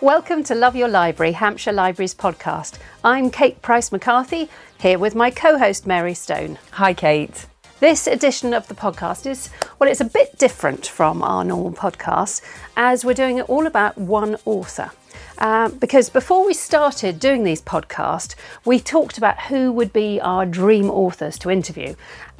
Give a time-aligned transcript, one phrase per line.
[0.00, 2.78] Welcome to Love Your Library, Hampshire Libraries podcast.
[3.04, 4.48] I'm Kate Price McCarthy,
[4.80, 6.58] here with my co host Mary Stone.
[6.70, 7.44] Hi, Kate.
[7.80, 12.40] This edition of the podcast is, well, it's a bit different from our normal podcasts
[12.78, 14.90] as we're doing it all about one author.
[15.36, 20.46] Uh, because before we started doing these podcasts, we talked about who would be our
[20.46, 21.94] dream authors to interview.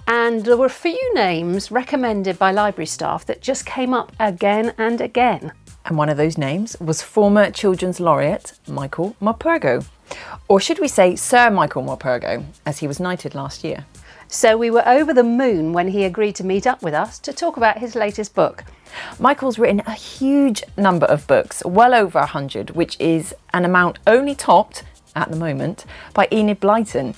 [0.06, 4.72] And there were a few names recommended by library staff that just came up again
[4.78, 5.52] and again.
[5.86, 9.84] And one of those names was former Children's Laureate Michael Morpurgo.
[10.48, 13.86] Or should we say Sir Michael Morpurgo, as he was knighted last year.
[14.28, 17.32] So we were over the moon when he agreed to meet up with us to
[17.32, 18.64] talk about his latest book.
[19.18, 24.34] Michael's written a huge number of books, well over 100, which is an amount only
[24.34, 24.84] topped,
[25.16, 25.84] at the moment,
[26.14, 27.16] by Enid Blyton.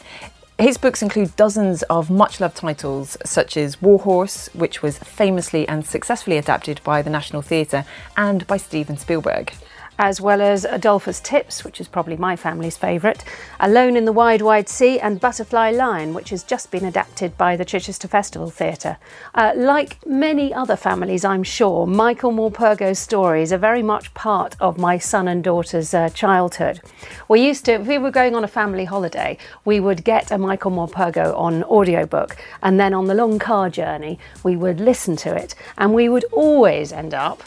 [0.63, 5.85] His books include dozens of much loved titles, such as Warhorse, which was famously and
[5.85, 7.85] successfully adapted by the National Theatre
[8.17, 9.53] and by Steven Spielberg
[9.99, 13.25] as well as Adolphus Tips, which is probably my family's favourite,
[13.61, 17.57] Alone in the Wide, Wide Sea, and Butterfly Lion, which has just been adapted by
[17.57, 18.97] the Chichester Festival Theatre.
[19.35, 24.79] Uh, like many other families, I'm sure, Michael Morpurgo's stories are very much part of
[24.79, 26.81] my son and daughter's uh, childhood.
[27.29, 30.39] We used to, if we were going on a family holiday, we would get a
[30.39, 35.35] Michael Morpurgo on audiobook, and then on the long car journey, we would listen to
[35.35, 37.43] it, and we would always end up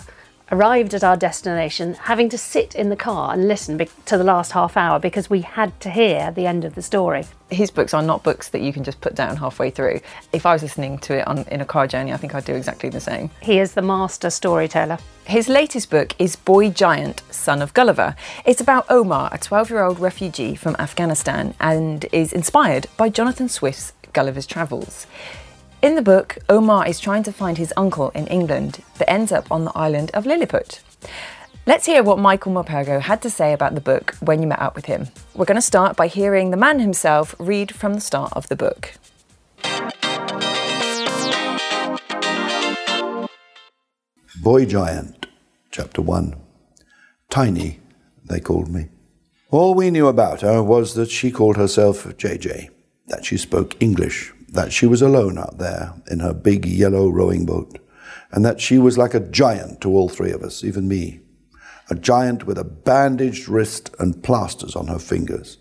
[0.52, 4.24] arrived at our destination having to sit in the car and listen be- to the
[4.24, 7.26] last half hour because we had to hear the end of the story.
[7.50, 10.02] His books are not books that you can just put down halfway through.
[10.34, 12.56] If I was listening to it on, in a car journey, I think I'd do
[12.56, 13.30] exactly the same.
[13.42, 14.98] He is the master storyteller.
[15.26, 18.16] His latest book is Boy Giant, Son of Gulliver.
[18.46, 23.50] It's about Omar, a 12 year old refugee from Afghanistan, and is inspired by Jonathan
[23.50, 25.08] Swift's Gulliver's Travels.
[25.86, 29.52] In the book, Omar is trying to find his uncle in England, but ends up
[29.52, 30.82] on the island of Lilliput.
[31.68, 34.76] Let's hear what Michael Morpurgo had to say about the book when you met up
[34.76, 35.10] with him.
[35.36, 38.56] We're going to start by hearing the man himself read from the start of the
[38.56, 38.94] book.
[44.42, 45.28] Boy Giant,
[45.70, 46.36] Chapter 1.
[47.30, 47.80] Tiny,
[48.28, 48.88] they called me.
[49.52, 52.70] All we knew about her was that she called herself JJ,
[53.06, 57.46] that she spoke English, that she was alone out there in her big yellow rowing
[57.46, 57.78] boat,
[58.32, 61.22] and that she was like a giant to all three of us, even me.
[61.90, 65.60] A giant with a bandaged wrist and plasters on her fingers.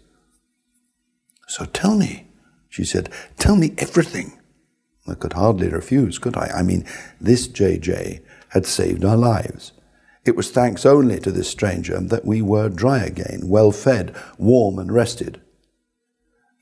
[1.46, 2.28] So tell me,
[2.68, 4.40] she said, tell me everything.
[5.06, 6.46] I could hardly refuse, could I?
[6.46, 6.86] I mean,
[7.20, 9.72] this JJ had saved our lives.
[10.24, 14.78] It was thanks only to this stranger that we were dry again, well fed, warm,
[14.78, 15.42] and rested.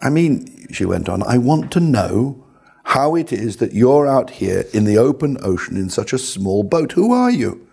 [0.02, 2.44] I mean, she went on, I want to know
[2.84, 6.64] how it is that you're out here in the open ocean in such a small
[6.64, 6.92] boat.
[6.92, 7.66] Who are you?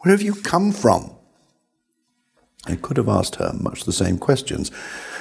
[0.00, 1.10] Where have you come from?
[2.66, 4.70] I could have asked her much the same questions,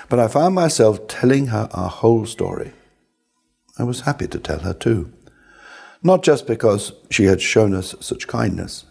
[0.09, 2.73] but I found myself telling her our whole story.
[3.77, 5.13] I was happy to tell her too.
[6.03, 8.85] Not just because she had shown us such kindness,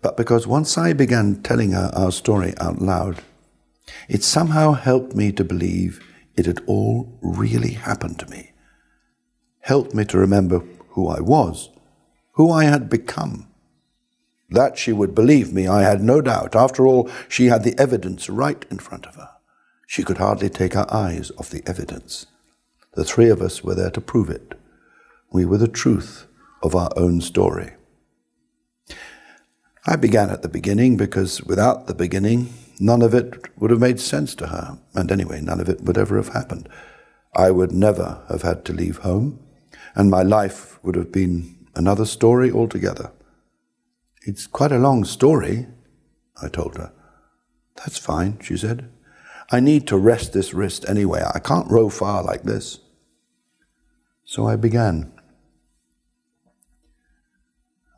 [0.00, 3.22] but because once I began telling her our story out loud,
[4.08, 6.05] it somehow helped me to believe
[6.36, 8.52] it had all really happened to me.
[9.60, 11.70] Helped me to remember who I was,
[12.32, 13.48] who I had become.
[14.48, 16.54] That she would believe me, I had no doubt.
[16.54, 19.30] After all, she had the evidence right in front of her.
[19.86, 22.26] She could hardly take her eyes off the evidence.
[22.94, 24.54] The three of us were there to prove it.
[25.30, 26.26] We were the truth
[26.62, 27.72] of our own story.
[29.86, 34.00] I began at the beginning because without the beginning, none of it would have made
[34.00, 34.78] sense to her.
[34.94, 36.68] And anyway, none of it would ever have happened.
[37.34, 39.38] I would never have had to leave home,
[39.94, 43.12] and my life would have been another story altogether.
[44.22, 45.66] It's quite a long story,
[46.42, 46.92] I told her.
[47.76, 48.90] That's fine, she said.
[49.52, 51.22] I need to rest this wrist anyway.
[51.34, 52.80] I can't row far like this.
[54.24, 55.12] So I began.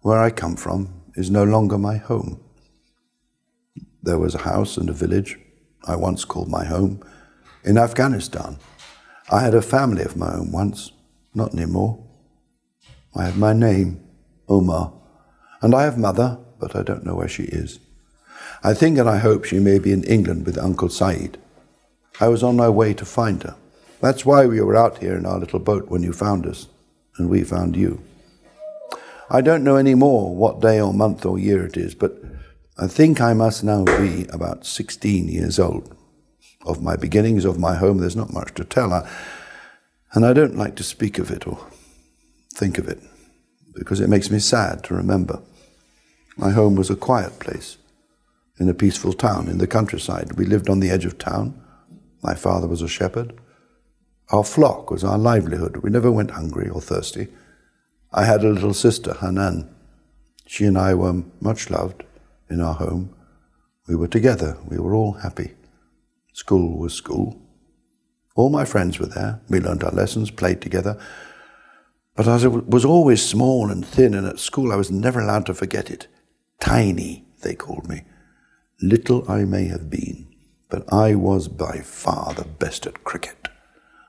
[0.03, 2.41] Where I come from is no longer my home.
[4.03, 5.39] There was a house and a village
[5.87, 7.03] I once called my home
[7.65, 8.59] in Afghanistan.
[9.31, 10.93] I had a family of my own once,
[11.35, 12.05] not anymore.
[13.15, 14.01] I have my name,
[14.49, 14.93] Omar,
[15.61, 17.81] and I have mother, but I don't know where she is.
[18.63, 21.39] I think and I hope she may be in England with Uncle Saeed.
[22.21, 23.57] I was on my way to find her.
[24.01, 26.69] That's why we were out here in our little boat when you found us,
[27.17, 28.01] and we found you.
[29.31, 32.23] I don't know any more what day or month or year it is, but
[32.81, 35.97] I think I must now be about 16 years old.
[36.65, 38.93] Of my beginnings, of my home, there's not much to tell.
[38.93, 39.09] I,
[40.13, 41.59] and I don't like to speak of it or
[42.55, 43.01] think of it
[43.75, 45.41] because it makes me sad to remember.
[46.37, 47.79] My home was a quiet place.
[48.61, 50.33] in a peaceful town in the countryside.
[50.33, 51.55] We lived on the edge of town.
[52.23, 53.39] My father was a shepherd.
[54.31, 55.79] Our flock was our livelihood.
[55.79, 57.29] We never went hungry or thirsty.
[58.13, 59.73] I had a little sister, Hanan.
[60.47, 62.03] She and I were much loved
[62.51, 63.15] in our home.
[63.87, 64.59] We were together.
[64.67, 65.55] We were all happy.
[66.33, 67.41] School was school.
[68.35, 69.41] All my friends were there.
[69.49, 70.99] We learned our lessons, played together.
[72.15, 75.47] But as I was always small and thin, and at school I was never allowed
[75.47, 76.07] to forget it.
[76.61, 78.03] Tiny, they called me.
[78.81, 80.29] Little I may have been,
[80.69, 83.49] but I was by far the best at cricket.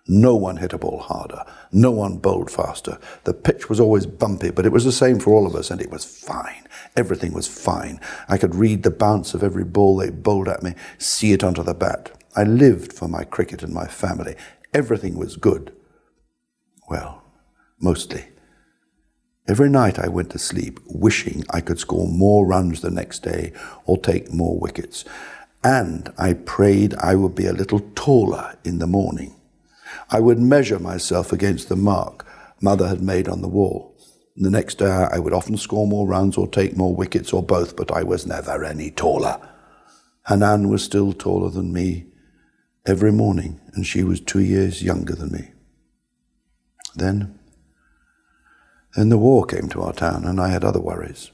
[0.08, 1.44] No one hit a ball harder.
[1.72, 3.00] No one bowled faster.
[3.26, 5.80] The pitch was always bumpy, but it was the same for all of us, and
[5.80, 6.68] it was fine.
[7.00, 7.98] Everything was fine.
[8.28, 11.64] I could read the bounce of every ball they bowled at me, see it onto
[11.64, 12.12] the bat.
[12.36, 14.36] I lived for my cricket and my family.
[14.74, 15.72] Everything was good.
[16.90, 17.24] Well,
[17.80, 18.26] mostly.
[19.48, 23.54] Every night I went to sleep wishing I could score more runs the next day
[23.86, 25.06] or take more wickets.
[25.64, 29.40] And I prayed I would be a little taller in the morning.
[30.10, 32.28] I would measure myself against the mark
[32.60, 33.89] mother had made on the wall.
[34.36, 37.76] The next day I would often score more runs or take more wickets or both,
[37.76, 39.40] but I was never any taller.
[40.28, 42.06] Hanan was still taller than me
[42.86, 45.52] every morning, and she was two years younger than me.
[46.96, 47.40] Then
[48.96, 51.32] then the war came to our town, and I had other worries,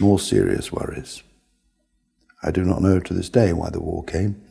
[0.00, 1.22] more serious worries.
[2.42, 4.42] I do not know to this day why the war came.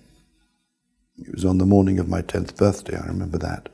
[1.18, 3.70] It was on the morning of my 10th birthday, I remember that.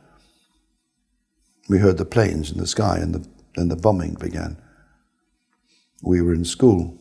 [1.69, 4.61] We heard the planes in the sky, and the, then the bombing began.
[6.03, 6.97] We were in school.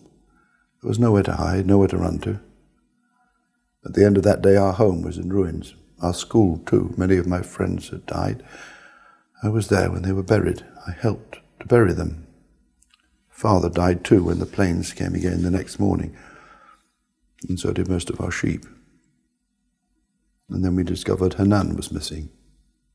[0.80, 2.40] There was nowhere to hide, nowhere to run to.
[3.84, 5.74] At the end of that day, our home was in ruins.
[6.00, 6.94] Our school, too.
[6.96, 8.42] Many of my friends had died.
[9.42, 10.64] I was there when they were buried.
[10.86, 12.26] I helped to bury them.
[13.28, 16.16] Father died too when the planes came again the next morning,
[17.48, 18.64] and so did most of our sheep.
[20.48, 22.30] And then we discovered Hanan was missing.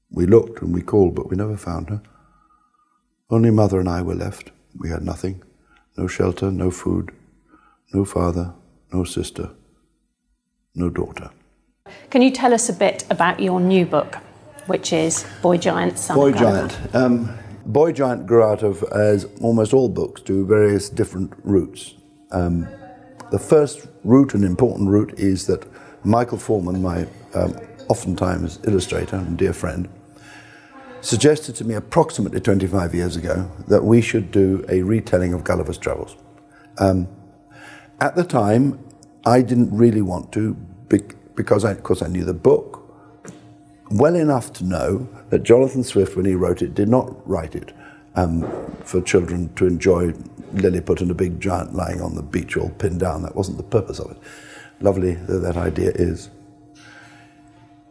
[0.10, 2.02] We looked and we called, but we never found her.
[3.30, 4.52] Only mother and I were left.
[4.78, 5.44] We had nothing
[5.98, 7.12] no shelter, no food,
[7.94, 8.54] no father,
[8.94, 9.50] no sister,
[10.74, 11.30] no daughter.
[12.10, 14.18] Can you tell us a bit about your new book?
[14.70, 16.78] which is Boy Giant, Son Boy Giant.
[16.96, 21.96] Um, Boy Giant grew out of, as almost all books do, various different routes.
[22.32, 22.68] Um,
[23.32, 25.68] the first route, an important route, is that
[26.06, 27.60] Michael Foreman, my um,
[27.90, 29.90] oftentimes illustrator and dear friend,
[31.02, 35.78] suggested to me approximately 25 years ago that we should do a retelling of Gulliver's
[35.78, 36.16] Travels.
[36.78, 37.08] Um,
[38.02, 38.80] at the time,
[39.26, 40.56] I didn't really want to
[41.36, 42.80] because, I, because I knew the book
[43.92, 47.74] well enough to know that Jonathan Swift, when he wrote it, did not write it
[48.16, 48.44] um,
[48.84, 50.14] for children to enjoy
[50.54, 53.24] Lilliput and a big giant lying on the beach all pinned down.
[53.24, 54.18] That wasn't the purpose of it.
[54.82, 56.30] Lovely that that idea is.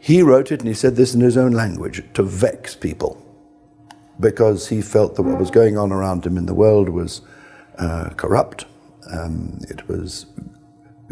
[0.08, 3.22] He wrote it and he said this in his own language to vex people
[4.18, 7.20] because he felt that what was going on around him in the world was
[7.76, 8.64] uh, corrupt.
[9.12, 10.24] Um, it was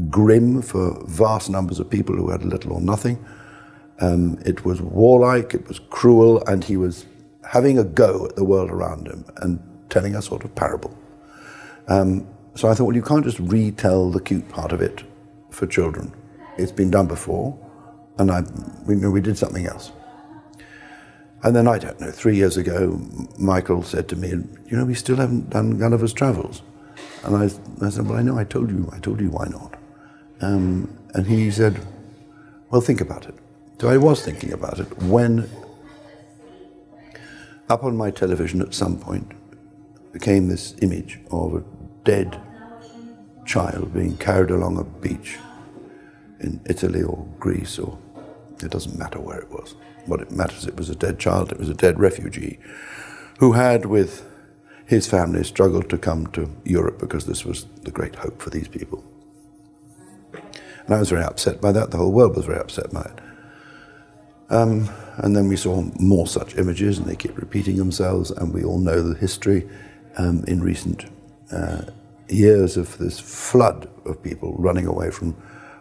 [0.08, 3.22] grim for vast numbers of people who had little or nothing.
[4.00, 7.04] Um, it was warlike, it was cruel, and he was
[7.44, 10.96] having a go at the world around him and telling a sort of parable.
[11.88, 15.02] Um, so I thought, well, you can't just retell the cute part of it
[15.50, 16.14] for children.
[16.56, 17.58] It's been done before,
[18.18, 18.42] and I,
[18.86, 19.92] we, we did something else.
[21.42, 23.00] And then, I don't know, three years ago,
[23.38, 26.62] Michael said to me, you know, we still haven't done Gulliver's Travels.
[27.24, 27.44] And I,
[27.84, 29.78] I said, well, I know, I told you, I told you why not.
[30.40, 31.78] Um, and he said,
[32.70, 33.34] well, think about it.
[33.78, 35.48] So I was thinking about it when
[37.68, 39.32] up on my television at some point
[40.20, 41.64] came this image of a
[42.04, 42.40] dead
[43.44, 45.38] child being carried along a beach
[46.40, 47.98] in Italy or Greece or
[48.62, 49.74] it doesn't matter where it was.
[50.06, 52.58] What it matters, it was a dead child, it was a dead refugee
[53.38, 54.24] who had, with
[54.86, 58.68] his family, struggled to come to Europe because this was the great hope for these
[58.68, 59.04] people.
[60.32, 61.90] And I was very upset by that.
[61.90, 63.20] The whole world was very upset by it.
[64.48, 68.30] Um, and then we saw more such images, and they keep repeating themselves.
[68.30, 69.68] And we all know the history
[70.16, 71.06] um, in recent
[71.50, 71.82] uh,
[72.28, 75.36] years of this flood of people running away from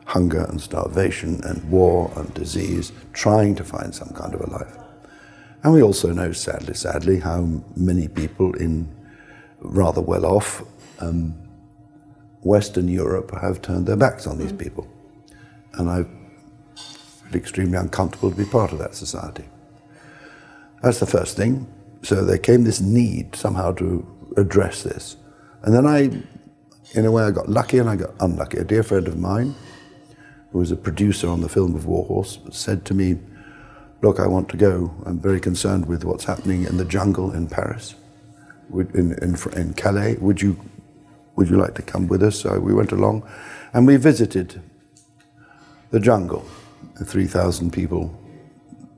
[0.06, 4.78] hunger and starvation and war and disease, trying to find some kind of a life.
[5.64, 8.94] And we also know, sadly, sadly, how many people in
[9.60, 10.64] rather well off
[11.00, 11.34] um,
[12.42, 14.88] Western Europe have turned their backs on these people.
[15.74, 16.10] And I've
[17.34, 19.46] extremely uncomfortable to be part of that society.
[20.84, 21.68] That's the first thing.
[22.04, 24.06] So there came this need somehow to
[24.38, 25.18] address this.
[25.64, 26.24] And then I
[26.96, 28.58] in a way, I got lucky and I got unlucky.
[28.58, 29.56] A dear friend of mine,
[30.56, 33.20] who was a producer on the film of Warhorse, said to me,
[34.02, 34.96] Look, I want to go.
[35.06, 37.94] I'm very concerned with what's happening in the jungle in Paris,
[38.74, 40.16] in, in, in Calais.
[40.16, 40.58] Would you,
[41.36, 42.40] would you like to come with us?
[42.40, 43.30] So we went along
[43.74, 44.62] and we visited
[45.92, 46.46] the jungle.
[47.04, 48.18] 3,000 people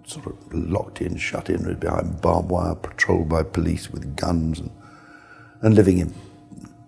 [0.06, 4.70] sort of locked in, shut in behind barbed wire, patrolled by police with guns, and,
[5.64, 6.14] and living in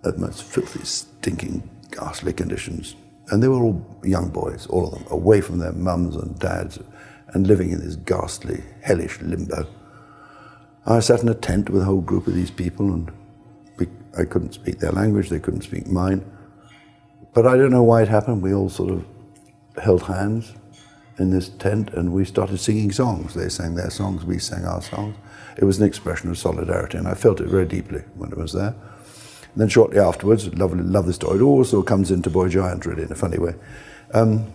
[0.02, 2.94] the most filthy, stinking, ghastly conditions.
[3.30, 6.78] And they were all young boys, all of them, away from their mums and dads,
[7.28, 9.66] and living in this ghastly, hellish limbo.
[10.84, 13.12] I sat in a tent with a whole group of these people, and
[14.18, 16.24] I couldn't speak their language, they couldn't speak mine.
[17.32, 18.42] But I don't know why it happened.
[18.42, 19.06] We all sort of
[19.80, 20.52] held hands
[21.18, 23.34] in this tent and we started singing songs.
[23.34, 25.16] They sang their songs, we sang our songs.
[25.56, 28.52] It was an expression of solidarity, and I felt it very deeply when I was
[28.52, 28.74] there.
[29.52, 31.38] And then shortly afterwards, lovely, love the story.
[31.38, 33.54] It also comes into Boy Giant, really, in a funny way.
[34.14, 34.52] Um,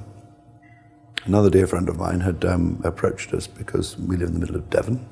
[1.26, 4.56] another dear friend of mine had um, approached us because we live in the middle
[4.56, 5.06] of Devon,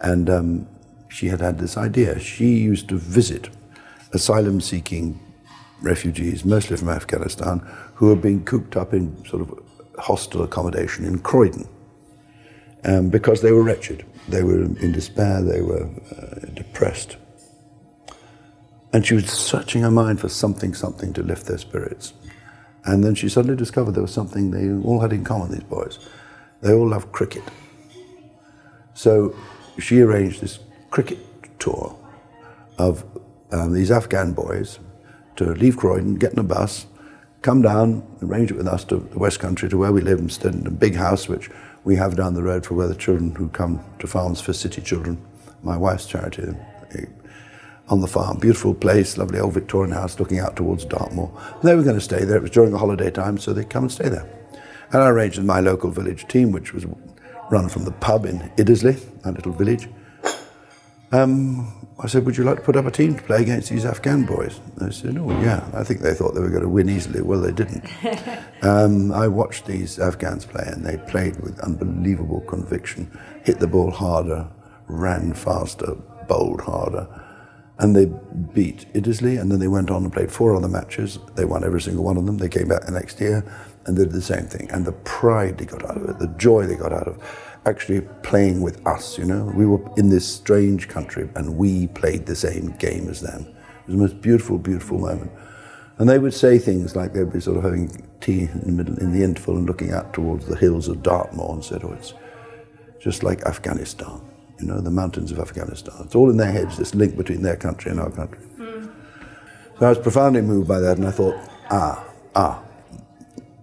[0.00, 0.68] and um,
[1.08, 2.18] she had had this idea.
[2.18, 3.50] She used to visit
[4.12, 5.18] asylum-seeking
[5.80, 7.58] refugees, mostly from Afghanistan,
[7.94, 9.58] who were being cooped up in sort of
[9.98, 11.68] hostel accommodation in Croydon
[12.84, 14.04] um, because they were wretched.
[14.28, 17.16] They were in despair, they were uh, depressed.
[18.92, 22.12] And she was searching her mind for something, something to lift their spirits.
[22.84, 25.98] And then she suddenly discovered there was something they all had in common, these boys.
[26.60, 27.44] They all loved cricket.
[28.94, 29.34] So
[29.78, 30.58] she arranged this
[30.90, 31.18] cricket
[31.58, 31.96] tour
[32.78, 33.04] of
[33.50, 34.78] um, these Afghan boys
[35.36, 36.86] to leave Croydon, get in a bus,
[37.40, 40.66] come down, arrange it with us to the West Country, to where we live in
[40.66, 41.50] a big house which
[41.84, 44.80] we have down the road for where the children who come to farms for city
[44.80, 45.20] children,
[45.62, 46.54] my wife's charity,
[47.92, 48.38] on the farm.
[48.38, 51.30] Beautiful place, lovely old Victorian house looking out towards Dartmoor.
[51.52, 52.38] And they were going to stay there.
[52.38, 54.26] It was during the holiday time, so they'd come and stay there.
[54.92, 56.86] And I arranged with my local village team, which was
[57.50, 59.90] run from the pub in Iddesleigh, a little village.
[61.12, 63.84] Um, I said, Would you like to put up a team to play against these
[63.84, 64.58] Afghan boys?
[64.78, 65.68] They said, Oh, yeah.
[65.74, 67.20] I think they thought they were going to win easily.
[67.20, 67.84] Well, they didn't.
[68.62, 73.10] um, I watched these Afghans play, and they played with unbelievable conviction,
[73.44, 74.48] hit the ball harder,
[74.86, 75.94] ran faster,
[76.26, 77.06] bowled harder.
[77.82, 78.06] And they
[78.54, 81.18] beat Iddesleigh, and then they went on and played four other matches.
[81.34, 82.38] They won every single one of them.
[82.38, 83.44] They came back the next year
[83.86, 84.70] and did the same thing.
[84.70, 87.20] And the pride they got out of it, the joy they got out of
[87.66, 89.52] actually playing with us, you know.
[89.54, 93.42] We were in this strange country and we played the same game as them.
[93.42, 95.32] It was the most beautiful, beautiful moment.
[95.98, 98.98] And they would say things like they'd be sort of having tea in the middle,
[98.98, 102.14] in the interval and looking out towards the hills of Dartmoor and said, oh, it's
[103.00, 104.20] just like Afghanistan,
[104.62, 105.94] you know, the mountains of Afghanistan.
[106.04, 108.38] It's all in their heads, this link between their country and our country.
[108.58, 108.90] Mm.
[109.78, 111.34] So I was profoundly moved by that and I thought,
[111.70, 112.04] ah,
[112.36, 112.62] ah,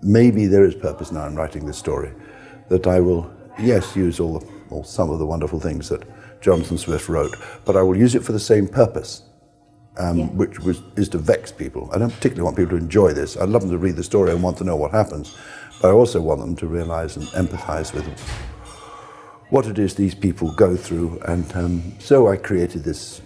[0.02, 2.12] maybe there is purpose now in writing this story,
[2.68, 6.04] that I will yes, use all, the, all some of the wonderful things that
[6.42, 9.24] Jonathan Swift wrote, but I will use it for the same purpose,
[9.98, 10.26] um, yeah.
[10.28, 11.90] which was, is to vex people.
[11.94, 13.38] I don't particularly want people to enjoy this.
[13.38, 15.38] I'd love them to read the story and want to know what happens,
[15.82, 18.06] but I also want them to realize and empathize with
[19.50, 21.20] what it is these people go through.
[21.26, 23.22] And um, so I created this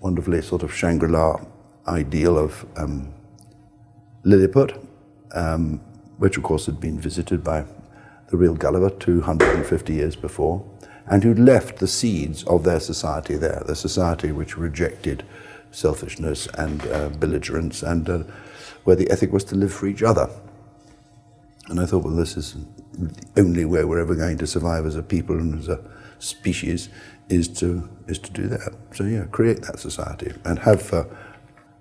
[0.00, 1.40] wonderfully sort of Shangri La
[1.86, 3.12] ideal of um,
[4.24, 4.72] Lilliput,
[5.32, 5.80] um,
[6.18, 7.64] which of course had been visited by
[8.28, 10.64] the real Gulliver 250 years before,
[11.06, 15.24] and who'd left the seeds of their society there, the society which rejected
[15.70, 18.18] selfishness and uh, belligerence, and uh,
[18.84, 20.28] where the ethic was to live for each other.
[21.68, 22.56] And I thought, well, this is
[22.92, 25.80] the only way we're ever going to survive as a people and as a
[26.18, 26.88] species
[27.28, 28.74] is to is to do that.
[28.94, 31.04] So yeah, create that society and have uh,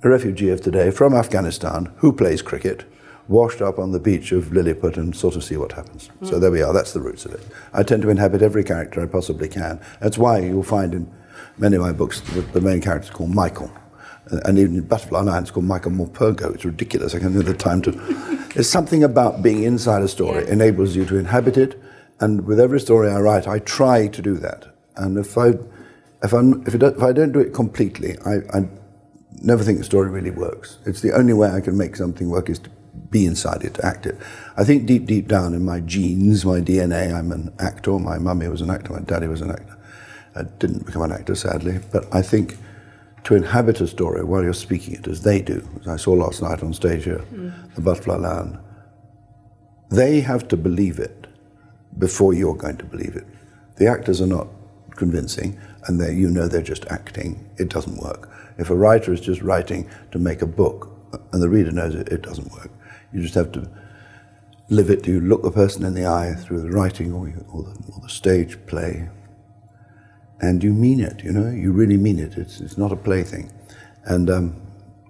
[0.03, 2.85] a refugee of today from Afghanistan who plays cricket
[3.27, 6.09] washed up on the beach of Lilliput and sort of see what happens.
[6.21, 6.29] Mm.
[6.29, 7.41] So there we are, that's the roots of it.
[7.73, 9.81] I tend to inhabit every character I possibly can.
[9.99, 11.11] That's why you'll find in
[11.57, 13.71] many of my books the, the main character is called Michael.
[14.27, 16.53] And even in Butterfly Lion, it's called Michael Morpurgo.
[16.53, 17.13] It's ridiculous.
[17.13, 17.91] I can't have the time to.
[18.55, 20.53] There's something about being inside a story yeah.
[20.53, 21.81] enables you to inhabit it.
[22.21, 24.73] And with every story I write, I try to do that.
[24.95, 25.55] And if I,
[26.23, 28.69] if, I'm, if, if I don't do it completely, I, I
[29.41, 30.77] never think the story really works.
[30.85, 32.69] It's the only way I can make something work is to
[33.09, 34.17] be inside it, to act it.
[34.55, 37.99] I think deep, deep down in my genes, my DNA, I'm an actor.
[37.99, 39.77] My mummy was an actor, my daddy was an actor.
[40.33, 42.57] I didn't become an actor, sadly, but I think
[43.25, 46.41] to inhabit a story while you're speaking it, as they do, as I saw last
[46.41, 47.75] night on stage here, mm.
[47.75, 48.59] the Butterfly Lion,
[49.89, 51.27] they have to believe it
[51.97, 53.25] before you're going to believe it.
[53.77, 54.47] The actors are not
[54.91, 57.49] convincing, and you know they're just acting.
[57.57, 58.29] It doesn't work.
[58.57, 60.91] If a writer is just writing to make a book,
[61.31, 62.71] and the reader knows it, it doesn't work.
[63.11, 63.69] You just have to
[64.69, 65.07] live it.
[65.07, 68.09] You look the person in the eye through the writing or, or, the, or the
[68.09, 69.09] stage play,
[70.41, 71.23] and you mean it.
[71.23, 72.37] You know, you really mean it.
[72.37, 73.51] It's it's not a plaything,
[74.05, 74.55] and um,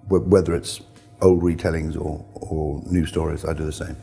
[0.08, 0.80] whether it's
[1.22, 3.96] old retellings or, or new stories, I do the same.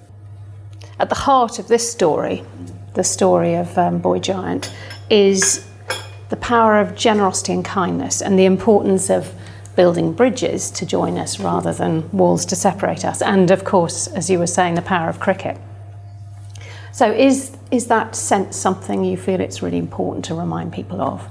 [0.99, 2.43] At the heart of this story,
[2.93, 4.71] the story of um, Boy Giant,
[5.09, 5.65] is
[6.29, 9.33] the power of generosity and kindness and the importance of
[9.75, 13.21] building bridges to join us rather than walls to separate us.
[13.21, 15.57] And of course, as you were saying, the power of cricket.
[16.91, 21.27] So, is, is that sense something you feel it's really important to remind people of?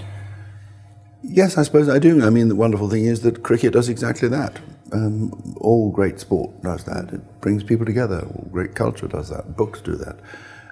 [1.23, 2.27] Yes, I suppose I do.
[2.27, 4.59] I mean, the wonderful thing is that cricket does exactly that.
[4.93, 7.13] Um, all great sport does that.
[7.13, 8.27] It brings people together.
[8.27, 9.57] All great culture does that.
[9.57, 10.17] Books do that.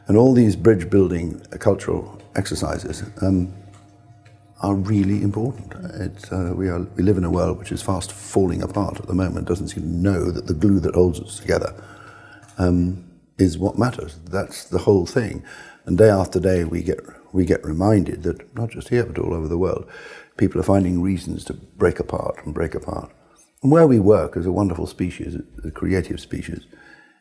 [0.09, 3.55] And all these bridge building uh, cultural exercises um,
[4.63, 5.73] are really important.
[5.77, 9.15] Uh, we, are, we live in a world which is fast falling apart at the
[9.15, 11.73] moment, doesn't seem to know that the glue that holds us together
[12.59, 13.05] um,
[13.41, 14.19] is what matters.
[14.25, 15.43] That's the whole thing.
[15.87, 17.01] And day after day, we get,
[17.33, 19.89] we get reminded that, not just here, but all over the world,
[20.37, 23.11] people are finding reasons to break apart and break apart.
[23.63, 26.67] And where we work as a wonderful species, a creative species,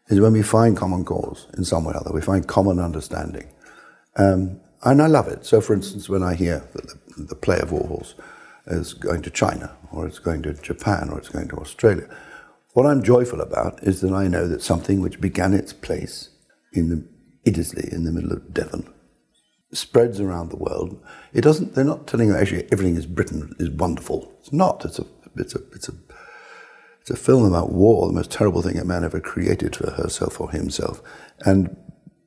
[0.08, 2.12] is when we find common cause in some way or other.
[2.14, 3.50] We find common understanding.
[4.16, 5.46] Um, and I love it.
[5.46, 8.16] So, for instance, when I hear that the, the play of Warhorse
[8.68, 12.08] is going to China, or it's going to Japan, or it's going to Australia,
[12.74, 16.30] what I'm joyful about is that I know that something which began its place
[16.74, 17.08] in the
[17.50, 18.92] Iddesleigh, in the middle of Devon,
[19.72, 21.02] spreads around the world.
[21.34, 21.74] It doesn't.
[21.74, 24.32] They're not telling you actually everything is Britain is wonderful.
[24.40, 24.86] It's not.
[24.86, 25.06] It's a.
[25.38, 25.60] It's a.
[25.74, 25.94] It's a.
[27.02, 30.40] It's a film about war, the most terrible thing a man ever created for herself
[30.40, 31.02] or himself,
[31.46, 31.76] and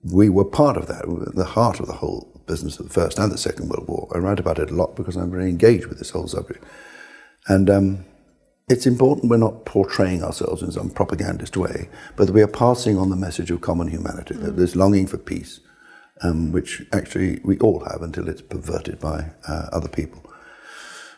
[0.03, 3.31] we were part of that, the heart of the whole business of the First and
[3.31, 4.09] the Second World War.
[4.15, 6.65] I write about it a lot because I'm very engaged with this whole subject.
[7.47, 8.05] And um,
[8.69, 12.97] it's important we're not portraying ourselves in some propagandist way, but that we are passing
[12.97, 14.57] on the message of common humanity, mm.
[14.57, 15.61] this longing for peace,
[16.23, 20.23] um, which actually we all have until it's perverted by uh, other people.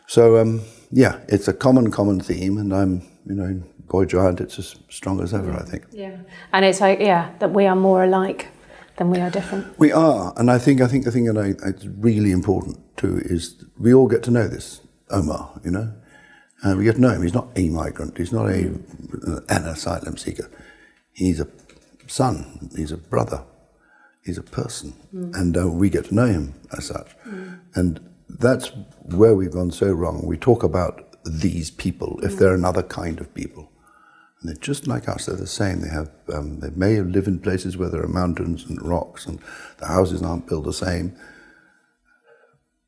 [0.07, 4.59] So, um, yeah, it's a common, common theme, and I'm, you know, Boy Giant, it's
[4.59, 5.85] as strong as ever, I think.
[5.91, 6.17] Yeah,
[6.53, 8.49] and it's like, yeah, that we are more alike
[8.97, 9.77] then we are different.
[9.77, 13.21] We are, and I think I think the thing that I, it's really important too
[13.25, 15.59] is we all get to know this Omar.
[15.63, 15.93] You know,
[16.65, 17.21] and we get to know him.
[17.21, 18.17] He's not a migrant.
[18.17, 18.73] He's not a
[19.49, 20.49] an asylum seeker.
[21.13, 21.47] He's a
[22.07, 22.71] son.
[22.75, 23.43] He's a brother.
[24.23, 25.35] He's a person, mm.
[25.35, 27.15] and uh, we get to know him as such.
[27.27, 27.59] Mm.
[27.75, 28.71] And that's
[29.03, 30.25] where we've gone so wrong.
[30.25, 32.39] We talk about these people if mm.
[32.39, 33.71] they're another kind of people.
[34.41, 35.27] And they're just like us.
[35.27, 35.81] They're the same.
[35.81, 39.39] They have um, they may live in places where there are mountains and rocks, and
[39.77, 41.15] the houses aren't built the same.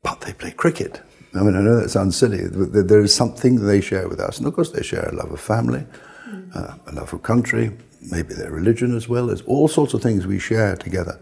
[0.02, 1.00] But they play cricket.
[1.34, 2.48] I mean, I know that sounds silly.
[2.48, 5.30] but There is something they share with us, and of course, they share a love
[5.30, 5.86] of family,
[6.28, 6.56] mm.
[6.56, 7.76] uh, a love of country,
[8.10, 9.26] maybe their religion as well.
[9.26, 11.20] There's all sorts of things we share together,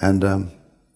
[0.00, 0.50] and um,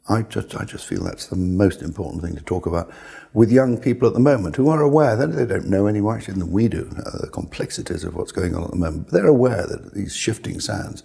[0.09, 2.91] I just, I just feel that's the most important thing to talk about
[3.35, 6.17] with young people at the moment who are aware that they don't know any more
[6.17, 9.07] actually than we do, uh, the complexities of what's going on at the moment.
[9.07, 11.03] But they're aware that these shifting sands,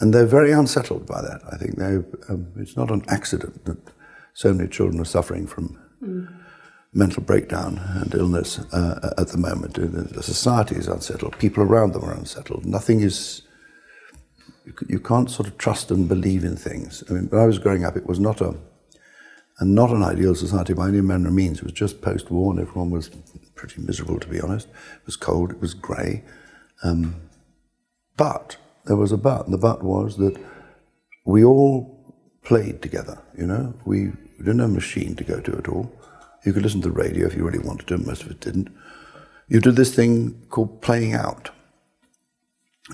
[0.00, 1.40] and they're very unsettled by that.
[1.50, 1.80] I think
[2.28, 3.78] um, it's not an accident that
[4.34, 6.41] so many children are suffering from mm.
[6.94, 9.74] Mental breakdown and illness uh, at the moment.
[9.74, 12.66] The society is unsettled, people around them are unsettled.
[12.66, 13.42] Nothing is
[14.88, 17.02] you, can't sort of trust and believe in things.
[17.08, 18.54] I mean, when I was growing up, it was not a
[19.58, 21.58] and not an ideal society by any manner of means.
[21.58, 23.10] It was just post-war, and everyone was
[23.54, 24.66] pretty miserable, to be honest.
[24.66, 26.24] It was cold, it was grey.
[26.82, 27.16] Um,
[28.16, 30.36] but there was a but, and the but was that
[31.24, 33.22] we all played together.
[33.36, 35.92] You know, we didn't have a machine to go to at all.
[36.44, 37.98] You could listen to the radio if you really wanted to.
[37.98, 38.68] Most of it didn't.
[39.48, 41.50] You did this thing called playing out.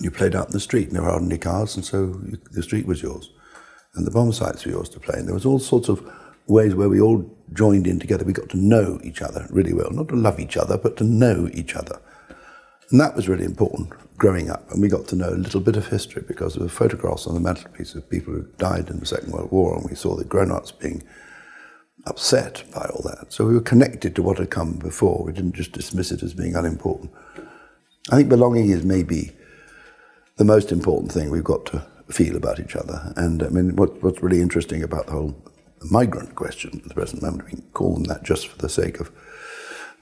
[0.01, 2.63] You played out in the street, and there were any cars, and so you, the
[2.63, 3.31] street was yours,
[3.95, 5.19] and the bomb sites were yours to play.
[5.19, 6.07] And there was all sorts of
[6.47, 8.25] ways where we all joined in together.
[8.25, 11.05] We got to know each other really well, not to love each other, but to
[11.05, 12.01] know each other.
[12.91, 14.71] And that was really important growing up.
[14.71, 17.35] And we got to know a little bit of history because there were photographs on
[17.35, 20.25] the mantelpiece of people who died in the Second World War, and we saw the
[20.25, 21.03] grown ups being
[22.09, 23.33] upset by all that.
[23.33, 25.23] So we were connected to what had come before.
[25.25, 27.13] We didn't just dismiss it as being unimportant.
[28.11, 29.33] I think belonging is maybe
[30.37, 33.13] the most important thing we've got to feel about each other.
[33.17, 35.37] And I mean, what, what's really interesting about the whole
[35.91, 39.01] migrant question at the present moment, we can call them that just for the sake
[39.01, 39.11] of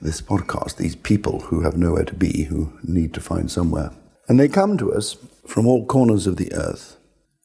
[0.00, 3.90] this podcast, these people who have nowhere to be, who need to find somewhere.
[4.28, 5.16] And they come to us
[5.46, 6.96] from all corners of the earth.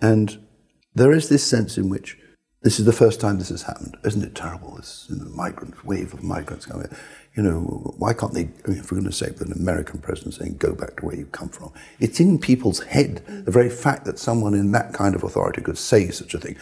[0.01, 0.39] And
[0.93, 2.17] there is this sense in which
[2.63, 3.97] This is the first time this has happened.
[4.03, 4.75] Isn't it terrible?
[4.75, 6.89] This you know, migrant wave of migrants coming.
[7.33, 10.57] You know, why can't they, I mean, for goodness sake, with an American president saying,
[10.57, 11.73] go back to where you come from?
[11.99, 13.23] It's in people's head.
[13.25, 16.55] The very fact that someone in that kind of authority could say such a thing,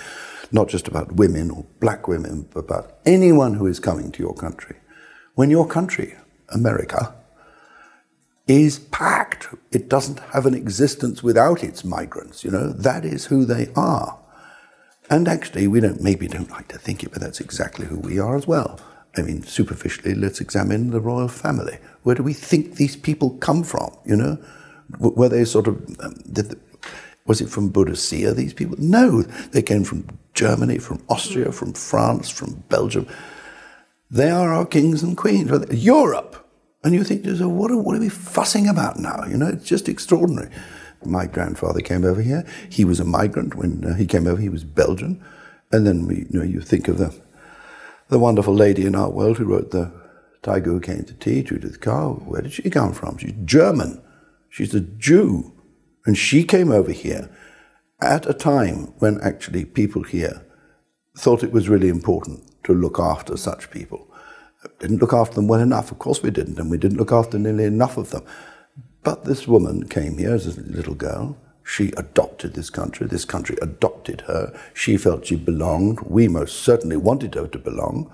[0.53, 4.35] not just about women or black women, but about anyone who is coming to your
[4.35, 4.77] country.
[5.35, 6.15] When your country,
[6.49, 7.13] America,
[8.47, 13.43] is packed, it doesn't have an existence without its migrants, you know, that is who
[13.43, 14.18] they are.
[15.09, 18.19] And actually, we don't maybe don't like to think it, but that's exactly who we
[18.19, 18.79] are as well.
[19.17, 21.79] I mean, superficially, let's examine the royal family.
[22.03, 23.95] Where do we think these people come from?
[24.05, 24.37] You know,
[24.99, 26.59] were they sort of um, did the,
[27.25, 28.35] was it from Boadicea?
[28.35, 28.75] These people?
[28.79, 33.07] No, they came from Germany, from Austria, from France, from Belgium.
[34.11, 35.51] They are our kings and queens.
[35.71, 36.47] Europe,
[36.83, 39.25] and you think, so what are, what are we fussing about now?
[39.25, 40.49] You know, it's just extraordinary.
[41.05, 42.45] My grandfather came over here.
[42.69, 44.41] He was a migrant when uh, he came over.
[44.41, 45.23] He was Belgian,
[45.71, 47.13] and then we, you know, you think of the
[48.09, 49.91] the wonderful lady in our world who wrote the
[50.41, 52.09] Tiger Who Came to Tea, Judith Kerr.
[52.09, 53.17] Where did she come from?
[53.17, 54.01] She's German.
[54.49, 55.53] She's a Jew,
[56.05, 57.29] and she came over here
[58.01, 60.43] at a time when actually people here
[61.17, 64.07] thought it was really important to look after such people.
[64.79, 65.91] Didn't look after them well enough.
[65.91, 68.23] Of course we didn't, and we didn't look after nearly enough of them.
[69.03, 71.37] But this woman came here as a little girl.
[71.63, 73.07] She adopted this country.
[73.07, 74.57] This country adopted her.
[74.73, 76.01] She felt she belonged.
[76.01, 78.11] We most certainly wanted her to belong.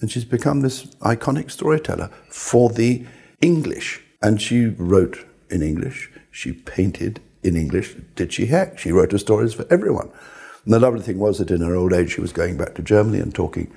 [0.00, 3.06] And she's become this iconic storyteller for the
[3.40, 4.02] English.
[4.20, 6.10] And she wrote in English.
[6.30, 7.96] She painted in English.
[8.16, 8.78] Did she heck?
[8.78, 10.10] She wrote her stories for everyone.
[10.64, 12.82] And the lovely thing was that in her old age, she was going back to
[12.82, 13.72] Germany and talking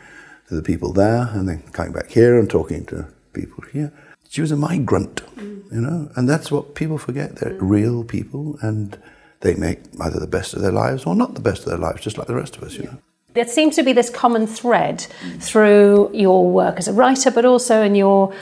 [0.48, 3.92] to the people there, and then coming back here and talking to people here.
[4.36, 7.38] She was a migrant, you know, and that's what people forget.
[7.38, 9.02] They're real people, and
[9.40, 12.02] they make either the best of their lives or not the best of their lives,
[12.02, 12.98] just like the rest of us, you know.
[13.34, 15.08] There seems to be this common thread
[15.40, 18.34] through your work as a writer, but also in your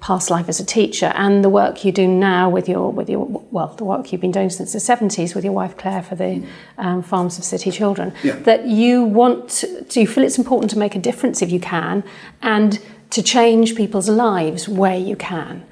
[0.00, 3.24] past life as a teacher and the work you do now with your with your
[3.52, 6.44] well the work you've been doing since the 70s with your wife Claire for the
[6.76, 8.34] um, Farms of City Children Yeah.
[8.40, 9.48] that you want
[9.90, 12.02] to, you feel it's important to make a difference if you can
[12.42, 12.80] and
[13.12, 15.64] to change people's lives where you can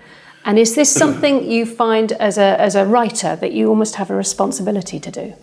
[0.45, 4.11] and is this something you find as a as a writer that you almost have
[4.11, 5.35] a responsibility to do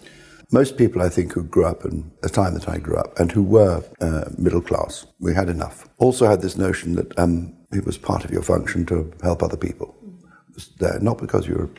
[0.52, 3.32] Most people, I think, who grew up in the time that I grew up and
[3.32, 5.90] who were uh, middle class, we had enough.
[5.98, 9.58] Also had this notion that um, it was part of your function to help other
[9.58, 9.94] people.
[10.80, 11.70] There, not because you were a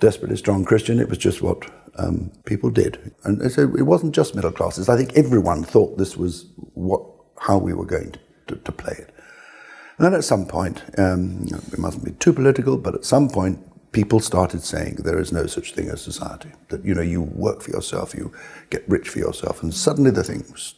[0.00, 3.12] desperately strong Christian, it was just what um, people did.
[3.24, 4.88] And so it wasn't just middle classes.
[4.88, 7.02] I think everyone thought this was what,
[7.38, 9.13] how we were going to, to, to play it.
[9.98, 13.60] And at some point, um, it mustn't be too political, but at some point,
[13.92, 16.50] people started saying there is no such thing as society.
[16.68, 18.32] That you know, you work for yourself, you
[18.70, 20.74] get rich for yourself, and suddenly the things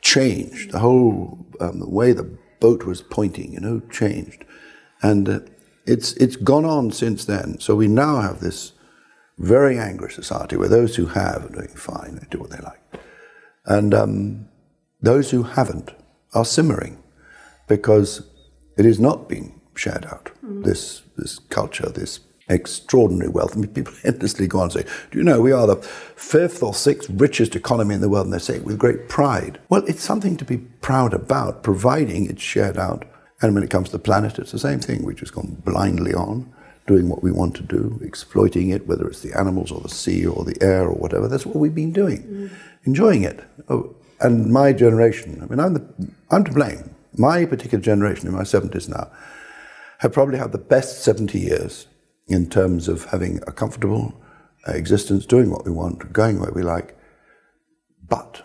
[0.00, 0.72] changed.
[0.72, 4.44] The whole um, the way the boat was pointing, you know, changed,
[5.02, 5.40] and uh,
[5.86, 7.60] it's it's gone on since then.
[7.60, 8.72] So we now have this
[9.36, 12.80] very angry society where those who have are doing fine, they do what they like,
[13.66, 14.48] and um,
[15.02, 15.92] those who haven't
[16.32, 17.02] are simmering
[17.68, 18.22] because
[18.78, 20.30] it is not being shared out.
[20.64, 23.54] This this culture, this extraordinary wealth.
[23.54, 26.62] I mean, people endlessly go on and say, "Do you know we are the fifth
[26.62, 29.60] or sixth richest economy in the world?" And they say it with great pride.
[29.68, 33.04] Well, it's something to be proud about, providing it's shared out.
[33.40, 35.04] And when it comes to the planet, it's the same thing.
[35.04, 36.52] We've just gone blindly on,
[36.86, 40.26] doing what we want to do, exploiting it, whether it's the animals or the sea
[40.26, 41.28] or the air or whatever.
[41.28, 42.50] That's what we've been doing, mm.
[42.84, 43.44] enjoying it.
[43.68, 46.96] Oh, and my generation, I mean, I'm, the, I'm to blame.
[47.18, 49.10] My particular generation, in my 70s now,
[49.98, 51.88] have probably had the best 70 years
[52.28, 54.14] in terms of having a comfortable
[54.68, 56.96] uh, existence, doing what we want, going where we like,
[58.06, 58.42] but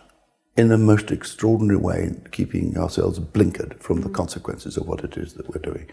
[0.56, 4.14] in the most extraordinary way, keeping ourselves blinkered from the mm.
[4.14, 5.90] consequences of what it is that we're doing.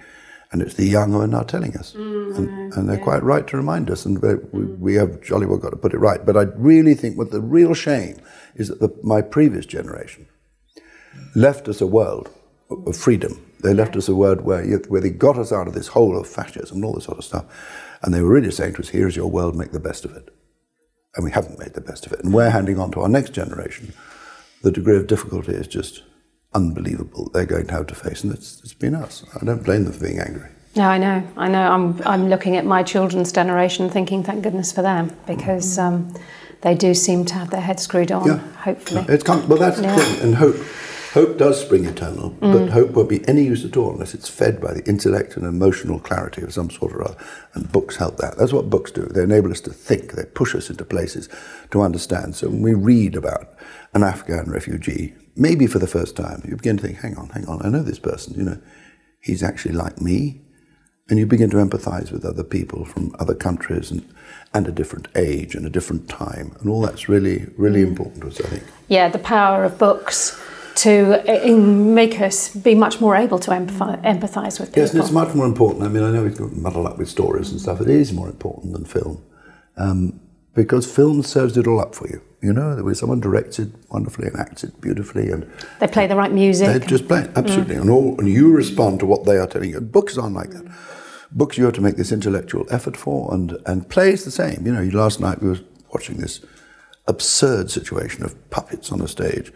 [0.53, 1.93] And it's the young who are now telling us.
[1.93, 4.79] Mm, and, and they're quite right to remind us, and we, we, mm.
[4.79, 6.25] we have jolly well got to put it right.
[6.25, 8.17] But I really think what the real shame
[8.55, 10.29] is that the, my previous generation
[11.35, 12.31] left us a world
[12.71, 13.41] of freedom.
[13.63, 16.27] They left us a world where, where they got us out of this hole of
[16.27, 17.45] fascism and all this sort of stuff.
[18.03, 20.35] And they were really saying to us, here's your world, make the best of it.
[21.17, 22.21] And we haven't made the best of it.
[22.25, 23.93] And we're handing on to our next generation.
[24.63, 26.03] The degree of difficulty is just
[26.55, 28.25] unbelievable they're going to have to face.
[28.25, 29.25] And it's, it's been us.
[29.41, 30.49] I don't blame them for being angry.
[30.77, 31.29] No, I know.
[31.37, 31.63] I know.
[31.63, 36.15] I'm I'm looking at my children's generation, thinking, thank goodness for them, because um,
[36.63, 38.25] they do seem to have their heads screwed on.
[38.27, 38.39] Yeah.
[38.59, 39.97] Hopefully, It's come, well, that's Yeah.
[39.97, 40.23] the thing.
[40.23, 40.55] And hope,
[41.13, 42.71] Hope does spring eternal, but mm.
[42.71, 45.99] hope won't be any use at all unless it's fed by the intellect and emotional
[45.99, 47.17] clarity of some sort or other.
[47.55, 48.39] And books help that.
[48.39, 49.03] That's what books do.
[49.03, 50.13] They enable us to think.
[50.13, 51.29] They push us into places
[51.73, 52.37] to understand.
[52.37, 53.55] So when we read about
[53.93, 57.45] an Afghan refugee, maybe for the first time, you begin to think, hang on, hang
[57.47, 58.61] on, I know this person, you know,
[59.21, 60.43] he's actually like me.
[61.09, 64.09] And you begin to empathize with other people from other countries and,
[64.55, 66.55] and a different age and a different time.
[66.61, 67.89] And all that's really, really mm.
[67.89, 68.63] important to us, I think.
[68.87, 70.41] Yeah, the power of books
[70.83, 74.83] to uh, in- make us be much more able to empathize, empathize with people.
[74.83, 75.85] Yes, and it's much more important.
[75.85, 77.81] I mean, I know we muddle up with stories and stuff.
[77.81, 79.23] It is more important than film
[79.77, 80.21] um,
[80.55, 82.23] because film serves it all up for you.
[82.43, 86.33] You know, there was someone directed wonderfully and acted beautifully, and they play the right
[86.33, 86.69] music.
[86.69, 89.71] they just play it, absolutely, and all, and you respond to what they are telling
[89.71, 89.81] you.
[89.81, 90.65] Books aren't like that.
[91.33, 94.67] Books you have to make this intellectual effort for, and and play is the same.
[94.67, 95.61] You know, last night we were
[95.93, 96.41] watching this
[97.11, 99.53] absurd situation of puppets on a stage.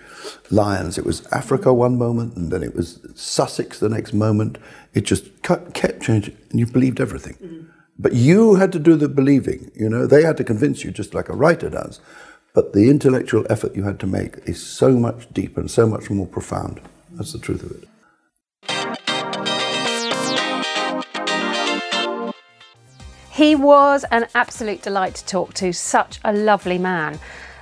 [0.51, 4.59] Lions, it was Africa one moment, and then it was Sussex the next moment.
[4.93, 7.35] It just cut, kept changing, and you believed everything.
[7.35, 7.71] Mm-hmm.
[7.99, 11.15] But you had to do the believing, you know, they had to convince you just
[11.15, 12.01] like a writer does.
[12.53, 16.11] But the intellectual effort you had to make is so much deeper and so much
[16.11, 16.81] more profound.
[17.13, 17.89] That's the truth of it.
[23.33, 27.19] He was an absolute delight to talk to, such a lovely man.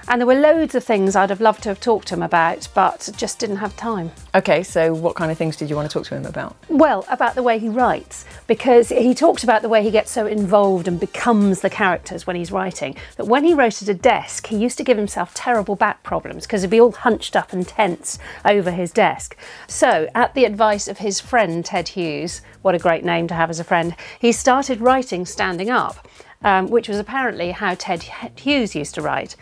[0.08, 2.68] And there were loads of things I'd have loved to have talked to him about,
[2.74, 4.10] but just didn't have time.
[4.34, 6.56] Okay, so what kind of things did you want to talk to him about?
[6.68, 10.26] Well, about the way he writes, because he talked about the way he gets so
[10.26, 12.96] involved and becomes the characters when he's writing.
[13.16, 16.46] That when he wrote at a desk, he used to give himself terrible back problems
[16.46, 19.36] because he'd be all hunched up and tense over his desk.
[19.66, 23.50] So, at the advice of his friend Ted Hughes, what a great name to have
[23.50, 26.08] as a friend, he started writing standing up.
[26.44, 28.02] Um, which was apparently how Ted
[28.34, 29.36] Hughes used to write.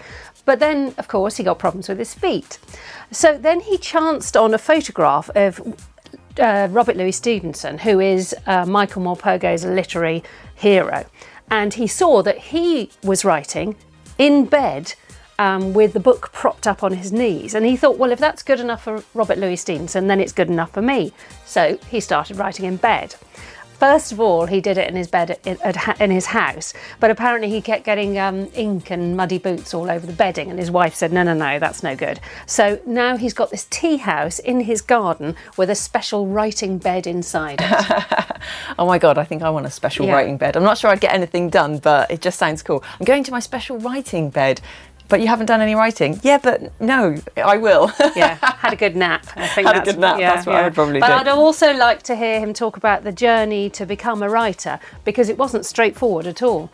[0.50, 2.58] But then, of course, he got problems with his feet.
[3.12, 5.60] So then he chanced on a photograph of
[6.40, 10.24] uh, Robert Louis Stevenson, who is uh, Michael Morpurgo's literary
[10.56, 11.06] hero.
[11.52, 13.76] And he saw that he was writing
[14.18, 14.94] in bed
[15.38, 17.54] um, with the book propped up on his knees.
[17.54, 20.48] And he thought, well, if that's good enough for Robert Louis Stevenson, then it's good
[20.48, 21.12] enough for me.
[21.46, 23.14] So he started writing in bed.
[23.80, 27.10] First of all, he did it in his bed in, at, in his house, but
[27.10, 30.70] apparently he kept getting um, ink and muddy boots all over the bedding, and his
[30.70, 34.38] wife said, "No, no, no, that's no good." So now he's got this tea house
[34.38, 38.06] in his garden with a special writing bed inside it.
[38.78, 40.14] Oh my god, I think I want a special Yeah.
[40.14, 40.56] writing bed.
[40.56, 42.82] I'm not sure I'd get anything done, but it just sounds cool.
[42.98, 44.62] I'm going to my special writing bed.
[45.10, 46.20] But you haven't done any writing?
[46.22, 47.90] Yeah, but no, I will.
[48.16, 49.26] yeah, had a good nap.
[49.36, 51.12] I think Had a good nap, Yeah, that's what I would probably but do.
[51.12, 54.78] But I'd also like to hear him talk about the journey to become a writer
[55.04, 56.70] because it wasn't straightforward at all.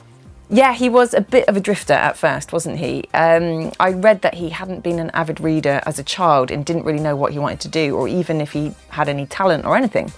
[0.49, 3.05] Yeah, he was a bit of a drifter at first, wasn't he?
[3.15, 6.85] Um, I read that he hadn't been an avid reader as a child and didn't
[6.85, 9.77] really know what he wanted to do, or even if he had any talent or
[9.77, 10.13] anything.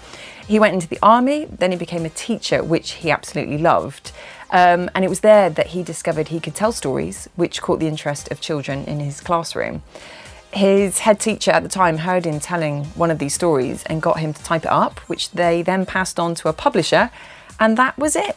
[0.45, 4.11] He went into the army, then he became a teacher, which he absolutely loved.
[4.51, 7.87] Um, and it was there that he discovered he could tell stories, which caught the
[7.87, 9.83] interest of children in his classroom.
[10.51, 14.19] His head teacher at the time heard him telling one of these stories and got
[14.19, 17.11] him to type it up, which they then passed on to a publisher,
[17.59, 18.35] and that was it.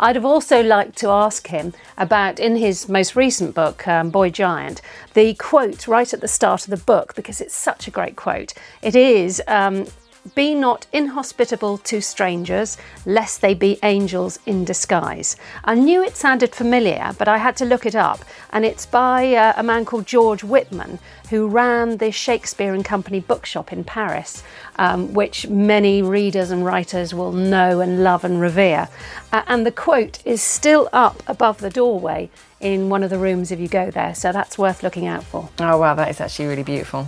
[0.00, 4.30] I'd have also liked to ask him about, in his most recent book, um, Boy
[4.30, 4.80] Giant,
[5.14, 8.54] the quote right at the start of the book, because it's such a great quote.
[8.80, 9.86] It is um,
[10.34, 15.36] Be not inhospitable to strangers, lest they be angels in disguise.
[15.64, 19.34] I knew it sounded familiar, but I had to look it up, and it's by
[19.34, 20.98] uh, a man called George Whitman,
[21.30, 24.42] who ran the Shakespeare and Company bookshop in Paris,
[24.76, 28.88] um, which many readers and writers will know and love and revere.
[29.32, 33.52] Uh, and the quote is still up above the doorway in one of the rooms
[33.52, 35.48] if you go there, so that's worth looking out for.
[35.60, 37.06] Oh, wow, that is actually really beautiful.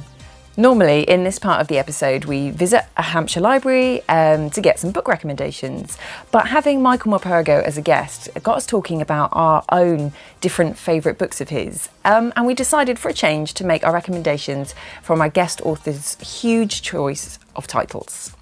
[0.61, 4.79] Normally, in this part of the episode, we visit a Hampshire library um, to get
[4.79, 5.97] some book recommendations.
[6.31, 11.17] But having Michael Morpurgo as a guest got us talking about our own different favourite
[11.17, 11.89] books of his.
[12.05, 16.17] Um, and we decided for a change to make our recommendations from our guest author's
[16.21, 18.37] huge choice of titles.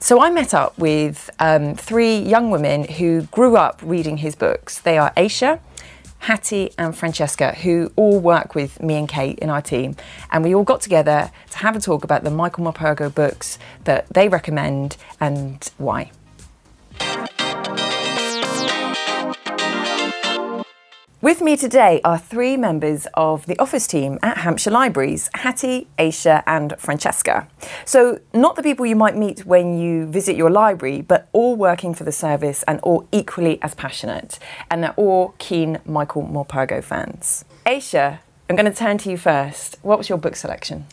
[0.00, 4.80] So I met up with um, three young women who grew up reading his books.
[4.80, 5.60] They are Aisha,
[6.24, 9.94] Hattie, and Francesca, who all work with me and Kate in our team.
[10.32, 14.08] And we all got together to have a talk about the Michael Morpurgo books that
[14.08, 16.12] they recommend and why.
[21.24, 26.42] With me today are three members of the office team at Hampshire Libraries Hattie, Aisha,
[26.46, 27.48] and Francesca.
[27.86, 31.94] So, not the people you might meet when you visit your library, but all working
[31.94, 34.38] for the service and all equally as passionate.
[34.70, 37.46] And they're all keen Michael Morpurgo fans.
[37.64, 38.18] Aisha,
[38.50, 39.78] I'm going to turn to you first.
[39.80, 40.84] What was your book selection?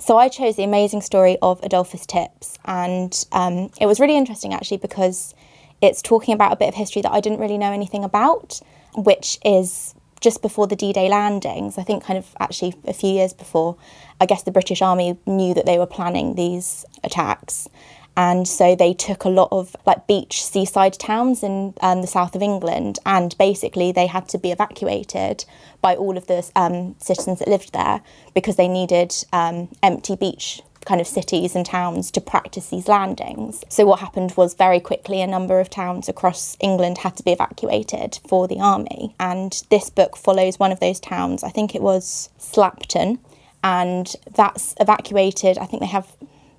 [0.00, 4.52] So I chose the amazing story of Adolphus Tips, and um, it was really interesting
[4.52, 5.34] actually because
[5.80, 8.60] it's talking about a bit of history that I didn't really know anything about,
[8.94, 13.10] which is just before the D Day landings, I think kind of actually a few
[13.10, 13.76] years before,
[14.20, 17.68] I guess the British Army knew that they were planning these attacks.
[18.16, 22.34] And so they took a lot of like beach seaside towns in um, the south
[22.34, 25.44] of England, and basically they had to be evacuated
[25.80, 28.00] by all of the um, citizens that lived there
[28.34, 33.62] because they needed um, empty beach kind of cities and towns to practice these landings.
[33.68, 37.32] So what happened was very quickly a number of towns across England had to be
[37.32, 39.14] evacuated for the army.
[39.20, 41.44] And this book follows one of those towns.
[41.44, 43.18] I think it was Slapton,
[43.62, 45.58] and that's evacuated.
[45.58, 46.16] I think they have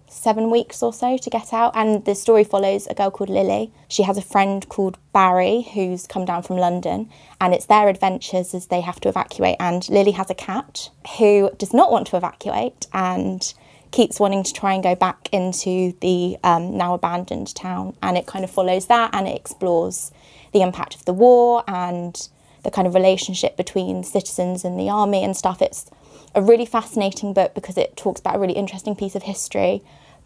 [0.07, 1.71] seven weeks or so to get out.
[1.75, 3.71] And the story follows a girl called Lily.
[3.87, 7.09] She has a friend called Barry who's come down from London,
[7.41, 9.57] and it's their adventures as they have to evacuate.
[9.59, 13.53] And Lily has a cat who does not want to evacuate and
[13.91, 17.95] keeps wanting to try and go back into the um, now abandoned town.
[18.01, 20.11] And it kind of follows that and it explores
[20.53, 22.29] the impact of the war and
[22.63, 25.61] the kind of relationship between citizens and the army and stuff.
[25.61, 25.89] It's
[26.35, 29.81] a really fascinating book because it talks about a really interesting piece of history,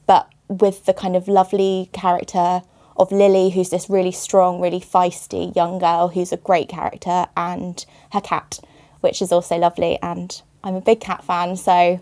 [0.07, 2.61] but with the kind of lovely character
[2.97, 7.85] of Lily, who's this really strong, really feisty young girl who's a great character, and
[8.11, 8.59] her cat,
[9.01, 9.97] which is also lovely.
[10.01, 11.99] And I'm a big cat fan, so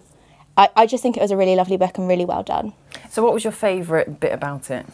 [0.58, 2.74] I, I just think it was a really lovely book and really well done.
[3.10, 4.86] So, what was your favourite bit about it?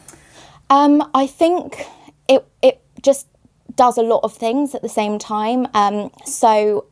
[0.70, 1.86] Um, I think
[2.28, 3.28] it it just
[3.76, 5.67] does a lot of things at the same time.
[5.74, 6.86] Um, so,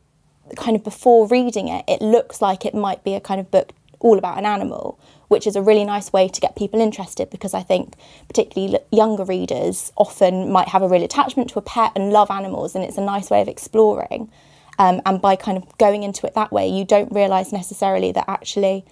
[0.56, 3.72] kind of before reading it, it looks like it might be a kind of book
[4.00, 4.98] all about an animal,
[5.28, 7.94] which is a really nice way to get people interested because I think
[8.28, 12.74] particularly younger readers often might have a real attachment to a pet and love animals,
[12.74, 14.30] and it's a nice way of exploring.
[14.78, 18.24] Um, and by kind of going into it that way, you don't realise necessarily that
[18.28, 18.84] actually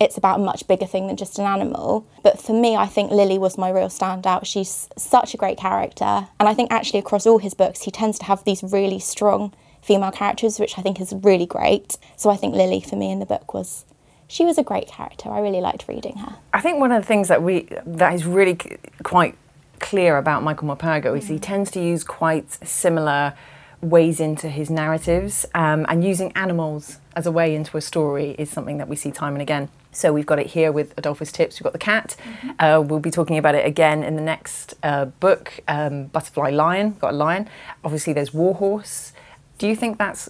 [0.00, 2.06] it's about a much bigger thing than just an animal.
[2.22, 4.44] But for me, I think Lily was my real standout.
[4.44, 6.28] She's such a great character.
[6.38, 9.54] And I think actually across all his books, he tends to have these really strong
[9.82, 11.96] female characters, which I think is really great.
[12.16, 13.84] So I think Lily for me in the book was
[14.28, 15.30] she was a great character.
[15.30, 16.36] I really liked reading her.
[16.52, 18.58] I think one of the things that we that is really
[19.02, 19.36] quite
[19.78, 23.34] clear about Michael Morpurgo is he tends to use quite similar
[23.90, 28.50] ways into his narratives um, and using animals as a way into a story is
[28.50, 29.68] something that we see time and again.
[29.92, 31.58] So we've got it here with Adolphus Tips.
[31.58, 32.16] We've got the cat.
[32.22, 32.50] Mm-hmm.
[32.58, 36.92] Uh, we'll be talking about it again in the next uh, book, um, Butterfly Lion.
[36.98, 37.48] Got a lion.
[37.82, 39.12] Obviously, there's Warhorse.
[39.58, 40.28] Do you think that's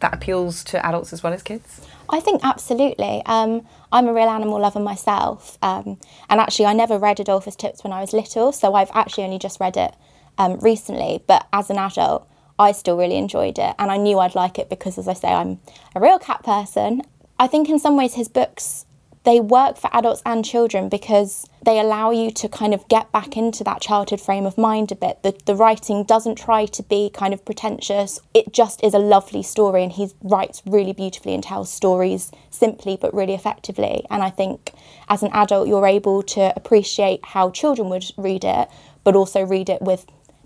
[0.00, 1.86] that appeals to adults as well as kids?
[2.08, 3.22] I think absolutely.
[3.26, 7.84] Um, I'm a real animal lover myself, um, and actually, I never read Adolphus Tips
[7.84, 9.94] when I was little, so I've actually only just read it
[10.38, 11.22] um, recently.
[11.26, 12.26] But as an adult,
[12.58, 15.28] I still really enjoyed it, and I knew I'd like it because, as I say,
[15.28, 15.60] I'm
[15.94, 17.02] a real cat person.
[17.38, 18.86] I think in some ways his books
[19.24, 23.36] they work for adults and children because they allow you to kind of get back
[23.38, 25.22] into that childhood frame of mind a bit.
[25.22, 29.42] The, the writing doesn't try to be kind of pretentious, it just is a lovely
[29.42, 34.04] story, and he writes really beautifully and tells stories simply but really effectively.
[34.10, 34.72] And I think
[35.08, 38.68] as an adult, you're able to appreciate how children would read it,
[39.04, 40.04] but also read it with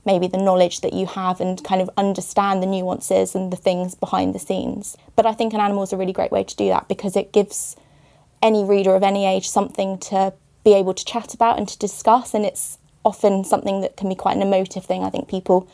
[0.09, 3.95] maybe the knowledge that you have and kind of understand the nuances and the things
[3.95, 4.97] behind the scenes.
[5.15, 7.31] But I think an animal is a really great way to do that because it
[7.31, 7.77] gives
[8.41, 10.33] any reader of any age something to
[10.65, 12.33] be able to chat about and to discuss.
[12.33, 15.05] And it's often something that can be quite an emotive thing.
[15.05, 15.69] I think people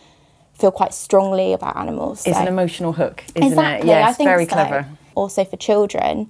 [0.59, 2.27] feel quite strongly about animals.
[2.27, 3.93] It's an emotional hook, isn't exactly, it?
[3.93, 4.53] Yes, I think very so.
[4.53, 4.89] clever.
[5.15, 6.29] Also for children,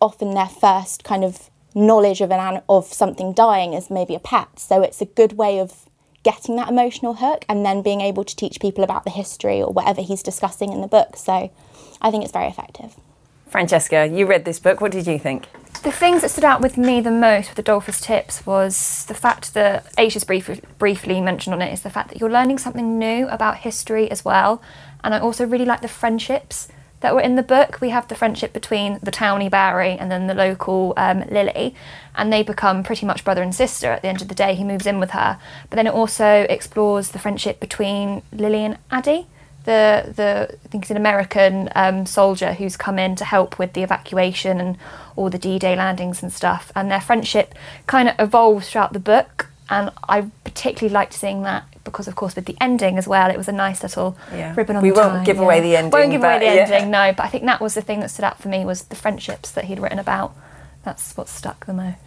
[0.00, 4.58] often their first kind of knowledge of an of something dying is maybe a pet.
[4.58, 5.87] So it's a good way of
[6.22, 9.72] getting that emotional hook and then being able to teach people about the history or
[9.72, 11.16] whatever he's discussing in the book.
[11.16, 11.50] So
[12.02, 12.96] I think it's very effective.
[13.46, 14.80] Francesca, you read this book.
[14.80, 15.46] What did you think?
[15.82, 19.54] The things that stood out with me the most with Adolphus Tips was the fact
[19.54, 23.28] that Aisha's brief, briefly mentioned on it is the fact that you're learning something new
[23.28, 24.60] about history as well.
[25.04, 26.68] And I also really like the friendships
[27.00, 27.80] that were in the book.
[27.80, 31.74] We have the friendship between the townie Barry and then the local um, Lily,
[32.14, 34.54] and they become pretty much brother and sister at the end of the day.
[34.54, 35.38] He moves in with her.
[35.70, 39.26] But then it also explores the friendship between Lily and Addie
[39.68, 43.74] the the I think he's an American um, soldier who's come in to help with
[43.74, 44.78] the evacuation and
[45.14, 46.72] all the D-Day landings and stuff.
[46.74, 47.54] And their friendship
[47.86, 52.36] kind of evolves throughout the book, and I particularly liked seeing that because, of course,
[52.36, 54.54] with the ending as well, it was a nice little yeah.
[54.56, 55.42] ribbon on we the won't tie, give yeah.
[55.42, 55.92] away the ending.
[55.92, 56.68] Won't give away the yeah.
[56.68, 57.12] ending, no.
[57.12, 59.50] But I think that was the thing that stood out for me was the friendships
[59.52, 60.34] that he'd written about.
[60.84, 61.98] That's what stuck the most.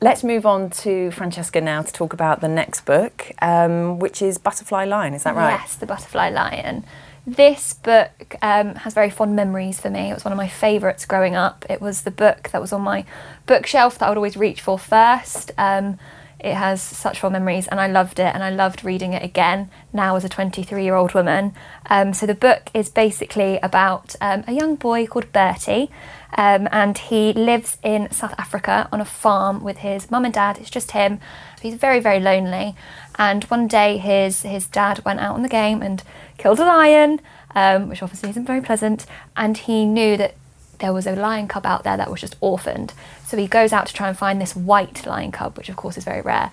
[0.00, 4.36] Let's move on to Francesca now to talk about the next book, um, which is
[4.36, 5.14] Butterfly Lion.
[5.14, 5.52] Is that right?
[5.52, 6.84] Yes, The Butterfly Lion.
[7.24, 10.10] This book um, has very fond memories for me.
[10.10, 11.64] It was one of my favourites growing up.
[11.70, 13.04] It was the book that was on my
[13.46, 15.52] bookshelf that I would always reach for first.
[15.56, 16.00] Um,
[16.42, 19.70] it has such fond memories, and I loved it, and I loved reading it again
[19.92, 21.54] now as a 23 year old woman.
[21.88, 25.88] Um, so, the book is basically about um, a young boy called Bertie,
[26.36, 30.58] um, and he lives in South Africa on a farm with his mum and dad.
[30.58, 31.20] It's just him.
[31.60, 32.74] He's very, very lonely.
[33.18, 36.02] And one day, his, his dad went out on the game and
[36.38, 37.20] killed a lion,
[37.54, 40.34] um, which obviously isn't very pleasant, and he knew that
[40.80, 42.92] there was a lion cub out there that was just orphaned.
[43.32, 45.96] So he goes out to try and find this white lion cub, which of course
[45.96, 46.50] is very rare.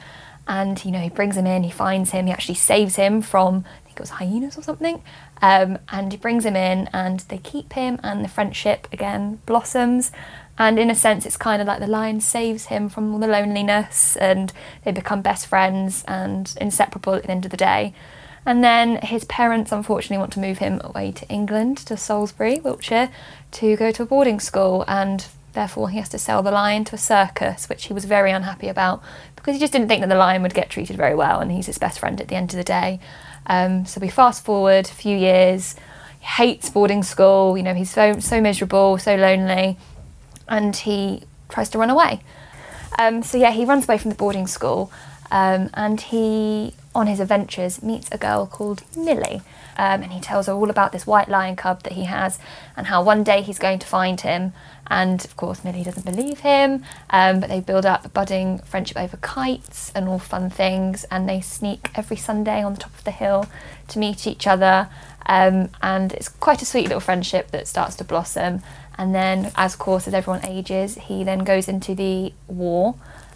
[0.47, 3.65] And you know, he brings him in, he finds him, he actually saves him from
[3.65, 5.03] I think it was hyenas or something.
[5.41, 10.13] Um, and he brings him in and they keep him and the friendship again blossoms.
[10.57, 13.27] And in a sense it's kind of like the lion saves him from all the
[13.27, 14.53] loneliness and
[14.85, 17.93] they become best friends and inseparable at the end of the day.
[18.45, 23.09] And then his parents unfortunately want to move him away to England, to Salisbury, Wiltshire,
[23.51, 24.85] to go to a boarding school.
[24.87, 25.27] And
[25.59, 28.69] therefore, he has to sell the lion to a circus, which he was very unhappy
[28.69, 29.03] about
[29.35, 31.39] because he just didn't think that the lion would get treated very well.
[31.41, 32.99] And he's his best friend at the end of the day.
[33.45, 35.75] Um, so we fast forward a few years.
[36.19, 37.57] He hates boarding school.
[37.57, 39.77] You know, he's so so miserable, so lonely,
[40.47, 42.21] and he tries to run away.
[42.97, 44.91] Um, so yeah, he runs away from the boarding school,
[45.31, 49.41] um, and he on his adventures, meets a girl called Millie.
[49.77, 52.37] Um, and he tells her all about this white lion cub that he has
[52.75, 54.53] and how one day he's going to find him.
[54.89, 58.97] And of course, Millie doesn't believe him, um, but they build up a budding friendship
[58.97, 61.03] over kites and all fun things.
[61.05, 63.45] And they sneak every Sunday on the top of the hill
[63.89, 64.89] to meet each other.
[65.25, 68.61] Um, and it's quite a sweet little friendship that starts to blossom.
[68.97, 72.95] And then, as of course, as everyone ages, he then goes into the war,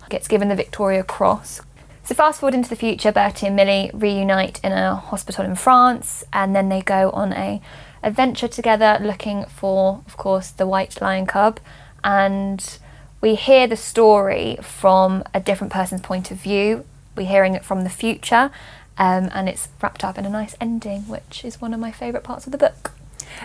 [0.10, 1.62] gets given the Victoria Cross,
[2.06, 6.26] so fast forward into the future, Bertie and Millie reunite in a hospital in France,
[6.34, 7.62] and then they go on a
[8.04, 11.60] adventure together, looking for, of course, the white lion cub.
[12.04, 12.78] And
[13.22, 16.86] we hear the story from a different person's point of view.
[17.16, 18.51] We're hearing it from the future,
[18.97, 22.24] um, and it's wrapped up in a nice ending, which is one of my favourite
[22.24, 22.91] parts of the book.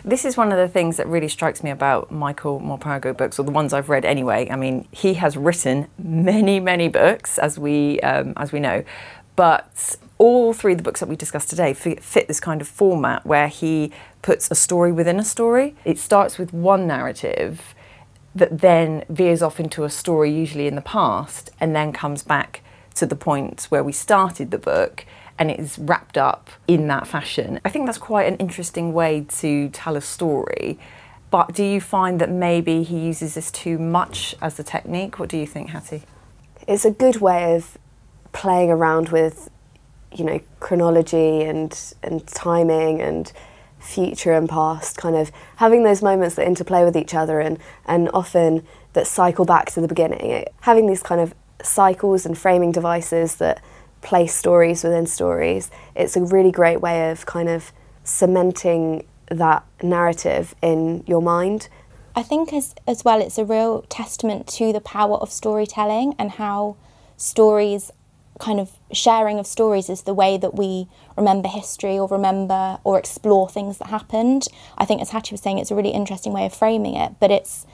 [0.04, 3.44] This is one of the things that really strikes me about Michael Morpurgo books, or
[3.44, 4.48] the ones I've read anyway.
[4.50, 8.84] I mean, he has written many, many books, as we um, as we know,
[9.36, 13.24] but all three of the books that we discussed today fit, this kind of format
[13.24, 13.92] where he
[14.22, 15.74] puts a story within a story.
[15.84, 17.74] It starts with one narrative
[18.34, 22.62] that then veers off into a story, usually in the past, and then comes back
[22.96, 25.06] to the point where we started the book
[25.38, 27.60] and it is wrapped up in that fashion.
[27.64, 30.78] I think that's quite an interesting way to tell a story.
[31.30, 35.18] But do you find that maybe he uses this too much as a technique?
[35.18, 36.02] What do you think, Hattie?
[36.66, 37.78] It's a good way of
[38.32, 39.48] playing around with,
[40.12, 43.32] you know, chronology and and timing and
[43.78, 48.08] future and past, kind of having those moments that interplay with each other and and
[48.12, 50.44] often that cycle back to the beginning.
[50.60, 53.62] Having these kind of cycles and framing devices that
[54.00, 55.70] place stories within stories.
[55.94, 57.72] It's a really great way of kind of
[58.04, 61.68] cementing that narrative in your mind.
[62.14, 66.32] I think as as well it's a real testament to the power of storytelling and
[66.32, 66.76] how
[67.16, 67.90] stories
[68.38, 72.98] kind of sharing of stories is the way that we remember history or remember or
[72.98, 74.48] explore things that happened.
[74.76, 77.30] I think as Hattie was saying it's a really interesting way of framing it, but
[77.30, 77.66] it's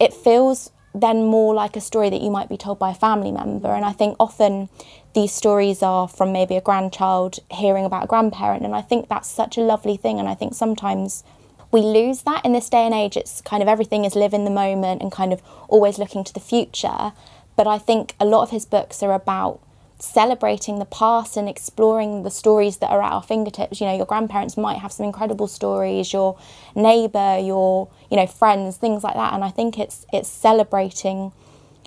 [0.00, 3.32] it feels then more like a story that you might be told by a family
[3.32, 3.74] member.
[3.74, 4.68] And I think often
[5.12, 8.64] these stories are from maybe a grandchild hearing about a grandparent.
[8.64, 10.20] And I think that's such a lovely thing.
[10.20, 11.24] And I think sometimes
[11.72, 13.16] we lose that in this day and age.
[13.16, 16.32] It's kind of everything is live in the moment and kind of always looking to
[16.32, 17.12] the future.
[17.56, 19.60] But I think a lot of his books are about
[19.98, 23.80] celebrating the past and exploring the stories that are at our fingertips.
[23.80, 26.38] You know, your grandparents might have some incredible stories, your
[26.74, 29.32] neighbour, your, you know, friends, things like that.
[29.32, 31.32] And I think it's it's celebrating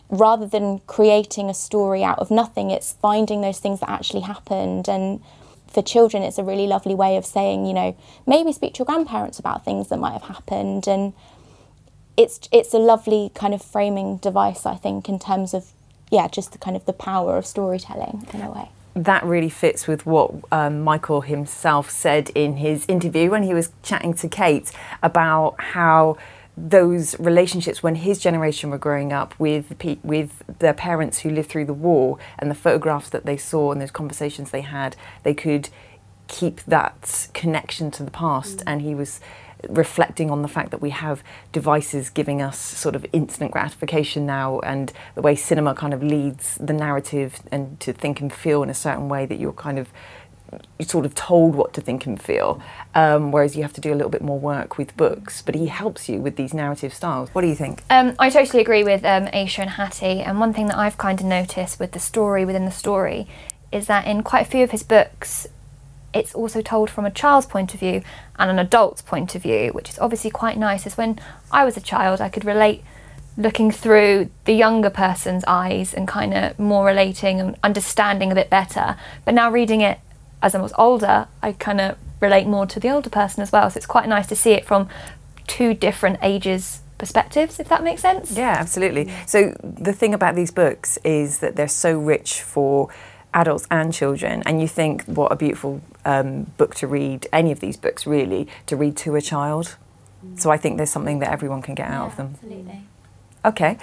[0.09, 4.87] rather than creating a story out of nothing, it's finding those things that actually happened
[4.87, 5.21] and
[5.67, 7.95] for children it's a really lovely way of saying, you know,
[8.25, 11.13] maybe speak to your grandparents about things that might have happened and
[12.15, 15.71] it's it's a lovely kind of framing device I think in terms of
[16.11, 18.69] yeah, just the kind of the power of storytelling in a way.
[18.95, 23.71] That really fits with what um, Michael himself said in his interview when he was
[23.83, 24.71] chatting to Kate
[25.03, 26.17] about how
[26.57, 31.65] those relationships when his generation were growing up with with their parents who lived through
[31.65, 35.69] the war and the photographs that they saw and those conversations they had, they could
[36.27, 38.57] keep that connection to the past.
[38.57, 38.63] Mm.
[38.65, 39.19] And he was
[39.69, 44.59] reflecting on the fact that we have devices giving us sort of instant gratification now
[44.59, 48.69] and the way cinema kind of leads the narrative and to think and feel in
[48.69, 49.91] a certain way that you're kind of
[50.79, 52.61] you're sort of told what to think and feel,
[52.95, 55.41] um, whereas you have to do a little bit more work with books.
[55.41, 57.29] But he helps you with these narrative styles.
[57.33, 57.83] What do you think?
[57.89, 60.21] Um, I totally agree with um, Aisha and Hattie.
[60.21, 63.27] And one thing that I've kind of noticed with the story within the story
[63.71, 65.47] is that in quite a few of his books,
[66.17, 68.01] it's also told from a child's point of view
[68.39, 70.85] and an adult's point of view, which is obviously quite nice.
[70.85, 71.19] As when
[71.51, 72.83] I was a child, I could relate
[73.37, 78.49] looking through the younger person's eyes and kind of more relating and understanding a bit
[78.49, 78.97] better.
[79.25, 79.99] But now reading it
[80.41, 83.69] as I was older, I kind of relate more to the older person as well.
[83.69, 84.89] So it's quite nice to see it from
[85.45, 90.49] two different ages perspectives if that makes sense yeah absolutely so the thing about these
[90.49, 92.89] books is that they're so rich for
[93.37, 97.59] adults and children and you think what a beautiful um, book to read any of
[97.59, 99.77] these books really to read to a child
[100.35, 102.81] so i think there's something that everyone can get out of them absolutely
[103.45, 103.77] Okay.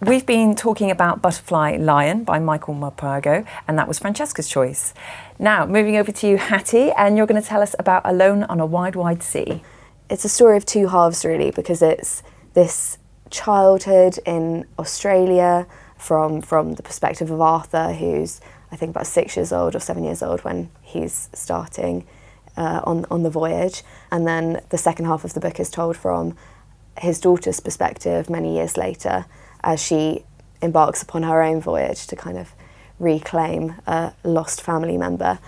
[0.00, 4.94] We've been talking about Butterfly Lion by Michael Morpurgo, and that was Francesca's choice.
[5.36, 8.60] Now, moving over to you, Hattie, and you're going to tell us about Alone on
[8.60, 9.62] a Wide, Wide Sea.
[10.08, 12.22] It's a story of two halves, really, because it's
[12.54, 12.98] this
[13.30, 18.40] childhood in Australia from from the perspective of Arthur, who's
[18.72, 22.06] I think about six years old or seven years old when he's starting
[22.56, 25.96] uh, on on the voyage, and then the second half of the book is told
[25.96, 26.36] from
[26.98, 29.24] his daughter's perspective many years later
[29.62, 30.24] as she
[30.62, 32.52] embarks upon her own voyage to kind of
[32.98, 35.38] reclaim a lost family member.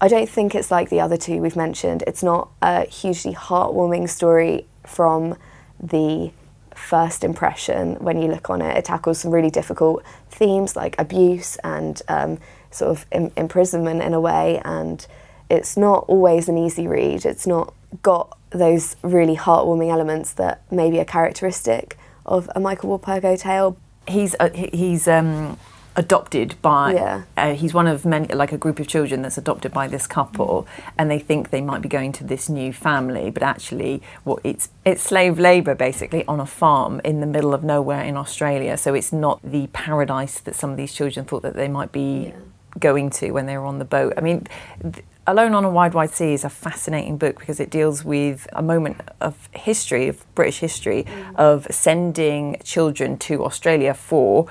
[0.00, 2.04] I don't think it's like the other two we've mentioned.
[2.06, 5.36] It's not a hugely heartwarming story from
[5.80, 6.30] the
[6.74, 8.76] first impression when you look on it.
[8.76, 12.38] It tackles some really difficult themes like abuse and um,
[12.70, 15.06] sort of Im- imprisonment in a way, and
[15.50, 17.24] it's not always an easy read.
[17.24, 23.38] It's not got those really heartwarming elements that maybe are characteristic of a Michael Morpurgo
[23.38, 23.76] tale.
[24.06, 25.58] He's uh, he's um,
[25.96, 26.94] adopted by.
[26.94, 27.22] Yeah.
[27.36, 30.66] Uh, he's one of many, like a group of children that's adopted by this couple,
[30.96, 34.70] and they think they might be going to this new family, but actually, what it's
[34.84, 38.76] it's slave labour basically on a farm in the middle of nowhere in Australia.
[38.76, 42.32] So it's not the paradise that some of these children thought that they might be
[42.78, 44.14] going to when they were on the boat.
[44.16, 44.46] I mean.
[44.82, 48.48] Th- Alone on a Wide, Wide Sea is a fascinating book because it deals with
[48.54, 51.04] a moment of history, of British history,
[51.34, 54.46] of sending children to Australia for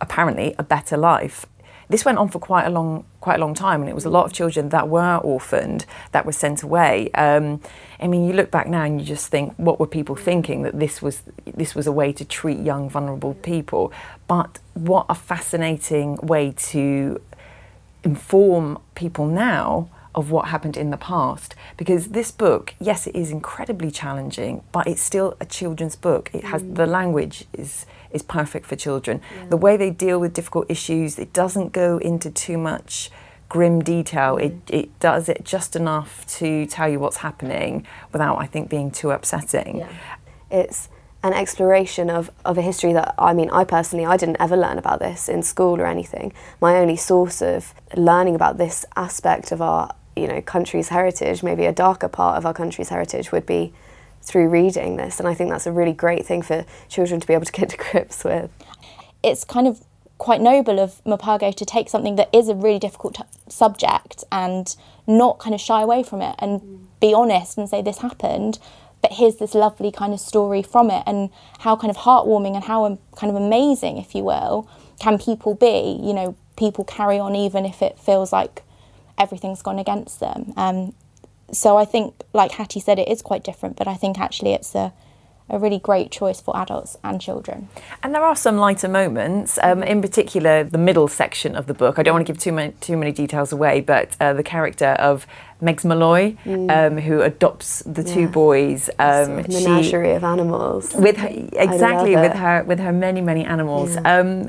[0.00, 1.44] apparently a better life.
[1.90, 4.10] This went on for quite a long, quite a long time, and it was a
[4.10, 7.10] lot of children that were orphaned that were sent away.
[7.12, 7.60] Um,
[8.00, 10.80] I mean, you look back now and you just think, what were people thinking that
[10.80, 13.92] this was this was a way to treat young, vulnerable people?
[14.26, 17.20] But what a fascinating way to
[18.04, 21.54] inform people now of what happened in the past.
[21.76, 26.30] Because this book yes it is incredibly challenging but it's still a children's book.
[26.32, 29.20] It has the language is is perfect for children.
[29.48, 33.10] The way they deal with difficult issues it doesn't go into too much
[33.48, 34.36] grim detail.
[34.36, 38.90] It, it does it just enough to tell you what's happening without i think being
[38.90, 39.84] too upsetting.
[40.50, 40.88] It's
[41.24, 44.76] an exploration of, of a history that I mean I personally I didn't ever learn
[44.76, 46.34] about this in school or anything.
[46.60, 51.64] My only source of learning about this aspect of our you know country's heritage, maybe
[51.64, 53.72] a darker part of our country's heritage would be
[54.22, 57.32] through reading this and I think that's a really great thing for children to be
[57.32, 58.50] able to get to grips with.
[59.22, 59.82] it's kind of
[60.18, 64.76] quite noble of Morpurgo to take something that is a really difficult t- subject and
[65.06, 68.58] not kind of shy away from it and be honest and say this happened
[69.04, 71.28] but here's this lovely kind of story from it and
[71.58, 74.66] how kind of heartwarming and how kind of amazing if you will
[74.98, 76.00] can people be?
[76.02, 78.62] You know people carry on even if it feels like
[79.18, 80.54] everything's gone against them.
[80.56, 80.94] Um,
[81.52, 84.74] so I think like Hattie said it is quite different but I think actually it's
[84.74, 84.94] a
[85.50, 87.68] a really great choice for adults and children.
[88.02, 91.98] And there are some lighter moments, um, in particular the middle section of the book.
[91.98, 94.96] I don't want to give too many, too many details away, but uh, the character
[94.98, 95.26] of
[95.62, 98.26] Megs Malloy, um, who adopts the two Yeah.
[98.28, 100.94] boys, um, she- Menagerie of animals.
[100.94, 103.96] with her, exactly with her with her many many animals.
[104.04, 104.48] Um,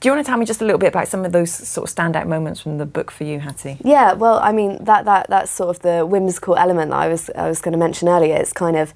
[0.00, 1.88] do you want to tell me just a little bit about some of those sort
[1.88, 3.76] of standout moments from the book for you, Hattie?
[3.84, 7.28] Yeah, well, I mean that that that's sort of the whimsical element that I was
[7.36, 8.36] I was going to mention earlier.
[8.36, 8.94] It's kind of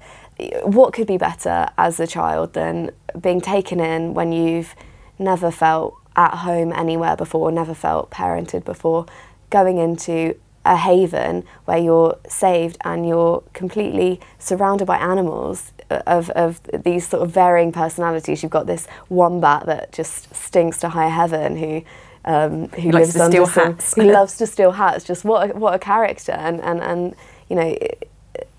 [0.63, 4.75] what could be better as a child than being taken in when you've
[5.19, 9.05] never felt at home anywhere before, never felt parented before,
[9.49, 10.35] going into
[10.65, 17.23] a haven where you're saved and you're completely surrounded by animals of, of these sort
[17.23, 18.43] of varying personalities.
[18.43, 21.83] You've got this wombat that just stinks to high heaven who
[22.25, 23.95] um, who lives to under some- hats.
[23.95, 25.05] who loves to steal hats.
[25.05, 27.15] Just what a, what a character, and and and
[27.49, 27.77] you know,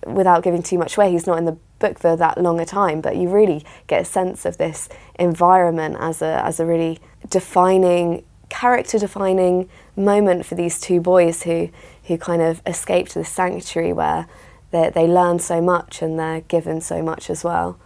[0.07, 3.01] without giving too much away, he's not in the book for that long a time,
[3.01, 4.89] but you really get a sense of this
[5.19, 11.69] environment as a as a really defining character defining moment for these two boys who
[12.05, 14.27] who kind of escape to the sanctuary where
[14.71, 17.79] they, they learn so much and they're given so much as well.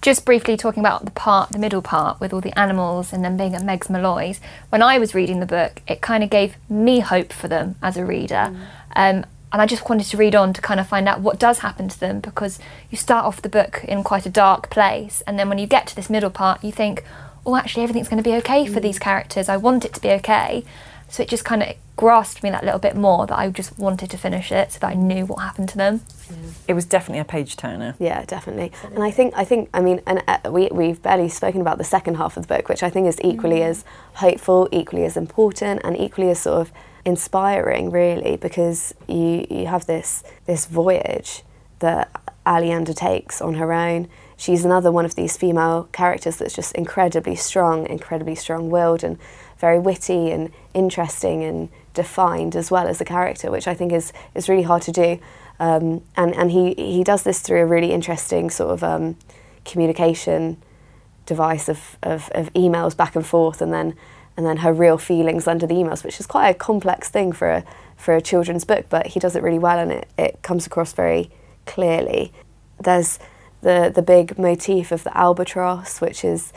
[0.00, 3.36] Just briefly talking about the part, the middle part with all the animals and then
[3.36, 4.40] being at Meg's Malloy's.
[4.70, 7.96] When I was reading the book, it kind of gave me hope for them as
[7.96, 8.50] a reader.
[8.50, 8.66] Mm.
[8.96, 11.58] Um, and I just wanted to read on to kind of find out what does
[11.58, 12.58] happen to them because
[12.90, 15.86] you start off the book in quite a dark place, and then when you get
[15.88, 17.04] to this middle part, you think,
[17.44, 18.82] oh, actually, everything's going to be okay for mm.
[18.82, 19.48] these characters.
[19.48, 20.64] I want it to be okay.
[21.08, 24.10] So it just kind of grasped me that little bit more that I just wanted
[24.10, 26.00] to finish it so that I knew what happened to them.
[26.30, 26.36] Yeah.
[26.68, 27.94] It was definitely a page turner.
[27.98, 28.72] Yeah, definitely.
[28.82, 31.84] And I think I think I mean, and uh, we we've barely spoken about the
[31.84, 33.68] second half of the book, which I think is equally mm.
[33.68, 33.84] as
[34.14, 36.72] hopeful, equally as important, and equally as sort of
[37.04, 41.42] inspiring, really, because you you have this this voyage
[41.78, 42.10] that
[42.46, 44.08] Ali undertakes on her own.
[44.36, 49.18] She's another one of these female characters that's just incredibly strong, incredibly strong-willed, and
[49.58, 54.12] very witty and interesting and defined as well as a character, which I think is
[54.34, 55.18] is really hard to do.
[55.60, 59.16] Um, and and he he does this through a really interesting sort of um,
[59.64, 60.56] communication
[61.26, 63.94] device of, of, of emails back and forth, and then
[64.36, 67.50] and then her real feelings under the emails, which is quite a complex thing for
[67.50, 67.64] a
[67.96, 68.86] for a children's book.
[68.88, 71.30] But he does it really well, and it, it comes across very
[71.66, 72.32] clearly.
[72.80, 73.18] There's
[73.60, 76.52] the the big motif of the albatross, which is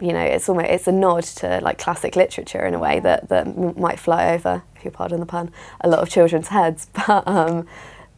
[0.00, 3.28] you know, it's almost it's a nod to like classic literature in a way that
[3.28, 5.52] that might fly over, if you pardon the pun,
[5.82, 6.88] a lot of children's heads.
[7.06, 7.66] But um,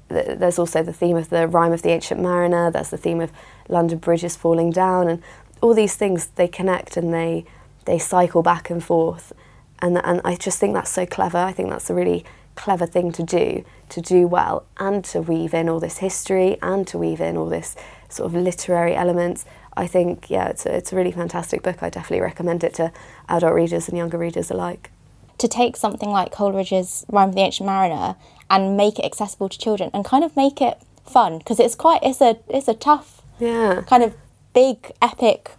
[0.09, 2.71] th- there's also the theme of the rhyme of the ancient mariner.
[2.71, 3.33] There's the theme of
[3.69, 5.23] London bridges falling down, and
[5.61, 7.45] all these things they connect and they
[7.85, 9.33] they cycle back and forth.
[9.81, 11.39] And and I just think that's so clever.
[11.39, 12.25] I think that's a really
[12.55, 16.87] clever thing to do to do well and to weave in all this history and
[16.87, 17.75] to weave in all this
[18.11, 21.83] sort of literary elements I think, yeah, it's a, it's a really fantastic book.
[21.83, 22.93] I definitely recommend it to
[23.29, 24.91] adult readers and younger readers alike.
[25.39, 28.17] To take something like Coleridge's Rime of the Ancient Mariner
[28.51, 32.01] and make it accessible to children and kind of make it fun because it's quite
[32.05, 34.15] it's a it's a tough yeah kind of
[34.55, 35.51] big epic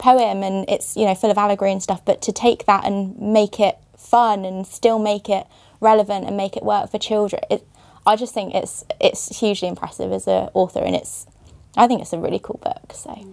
[0.00, 3.16] poem and it's you know full of allegory and stuff but to take that and
[3.20, 5.46] make it fun and still make it
[5.80, 7.66] relevant and make it work for children it,
[8.06, 11.26] I just think it's it's hugely impressive as an author and it's
[11.76, 13.26] I think it's a really cool book so.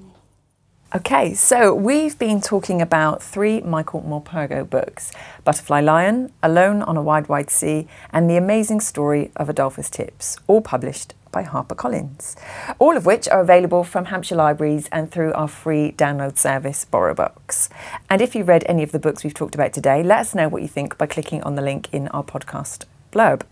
[0.96, 5.12] Okay, so we've been talking about three Michael Morpurgo books
[5.44, 10.38] Butterfly Lion, Alone on a Wide, Wide Sea, and The Amazing Story of Adolphus Tips,
[10.48, 12.36] all published by HarperCollins.
[12.80, 17.70] All of which are available from Hampshire Libraries and through our free download service, BorrowBox.
[18.10, 20.50] And if you read any of the books we've talked about today, let us know
[20.50, 23.44] what you think by clicking on the link in our podcast blurb,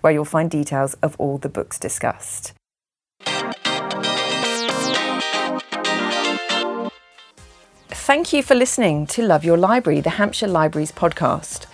[0.00, 2.54] where you'll find details of all the books discussed.
[8.08, 11.66] Thank you for listening to Love Your Library, the Hampshire Libraries podcast.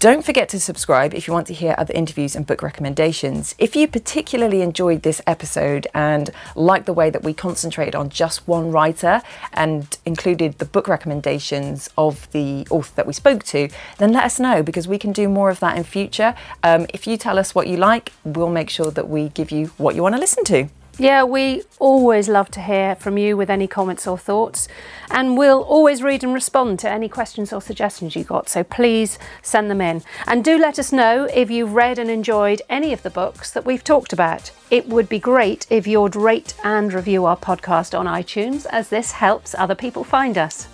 [0.00, 3.56] Don't forget to subscribe if you want to hear other interviews and book recommendations.
[3.58, 8.46] If you particularly enjoyed this episode and like the way that we concentrated on just
[8.46, 9.22] one writer
[9.52, 14.38] and included the book recommendations of the author that we spoke to, then let us
[14.38, 16.36] know because we can do more of that in future.
[16.62, 19.66] Um, if you tell us what you like, we'll make sure that we give you
[19.78, 20.68] what you want to listen to.
[21.00, 24.66] Yeah, we always love to hear from you with any comments or thoughts,
[25.12, 28.48] and we'll always read and respond to any questions or suggestions you got.
[28.48, 30.02] So please send them in.
[30.26, 33.64] And do let us know if you've read and enjoyed any of the books that
[33.64, 34.50] we've talked about.
[34.72, 39.12] It would be great if you'd rate and review our podcast on iTunes, as this
[39.12, 40.66] helps other people find us.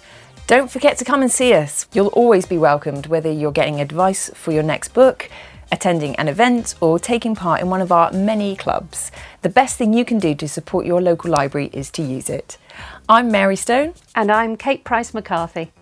[0.47, 1.87] Don't forget to come and see us.
[1.93, 5.29] You'll always be welcomed, whether you're getting advice for your next book
[5.71, 9.11] attending an event, or taking part in one of our many clubs.
[9.43, 12.59] The best thing you can do to support your local library is to use it.
[13.09, 13.95] I'm Mary Stone.
[14.15, 15.73] And I'm Kate Price McCarthy.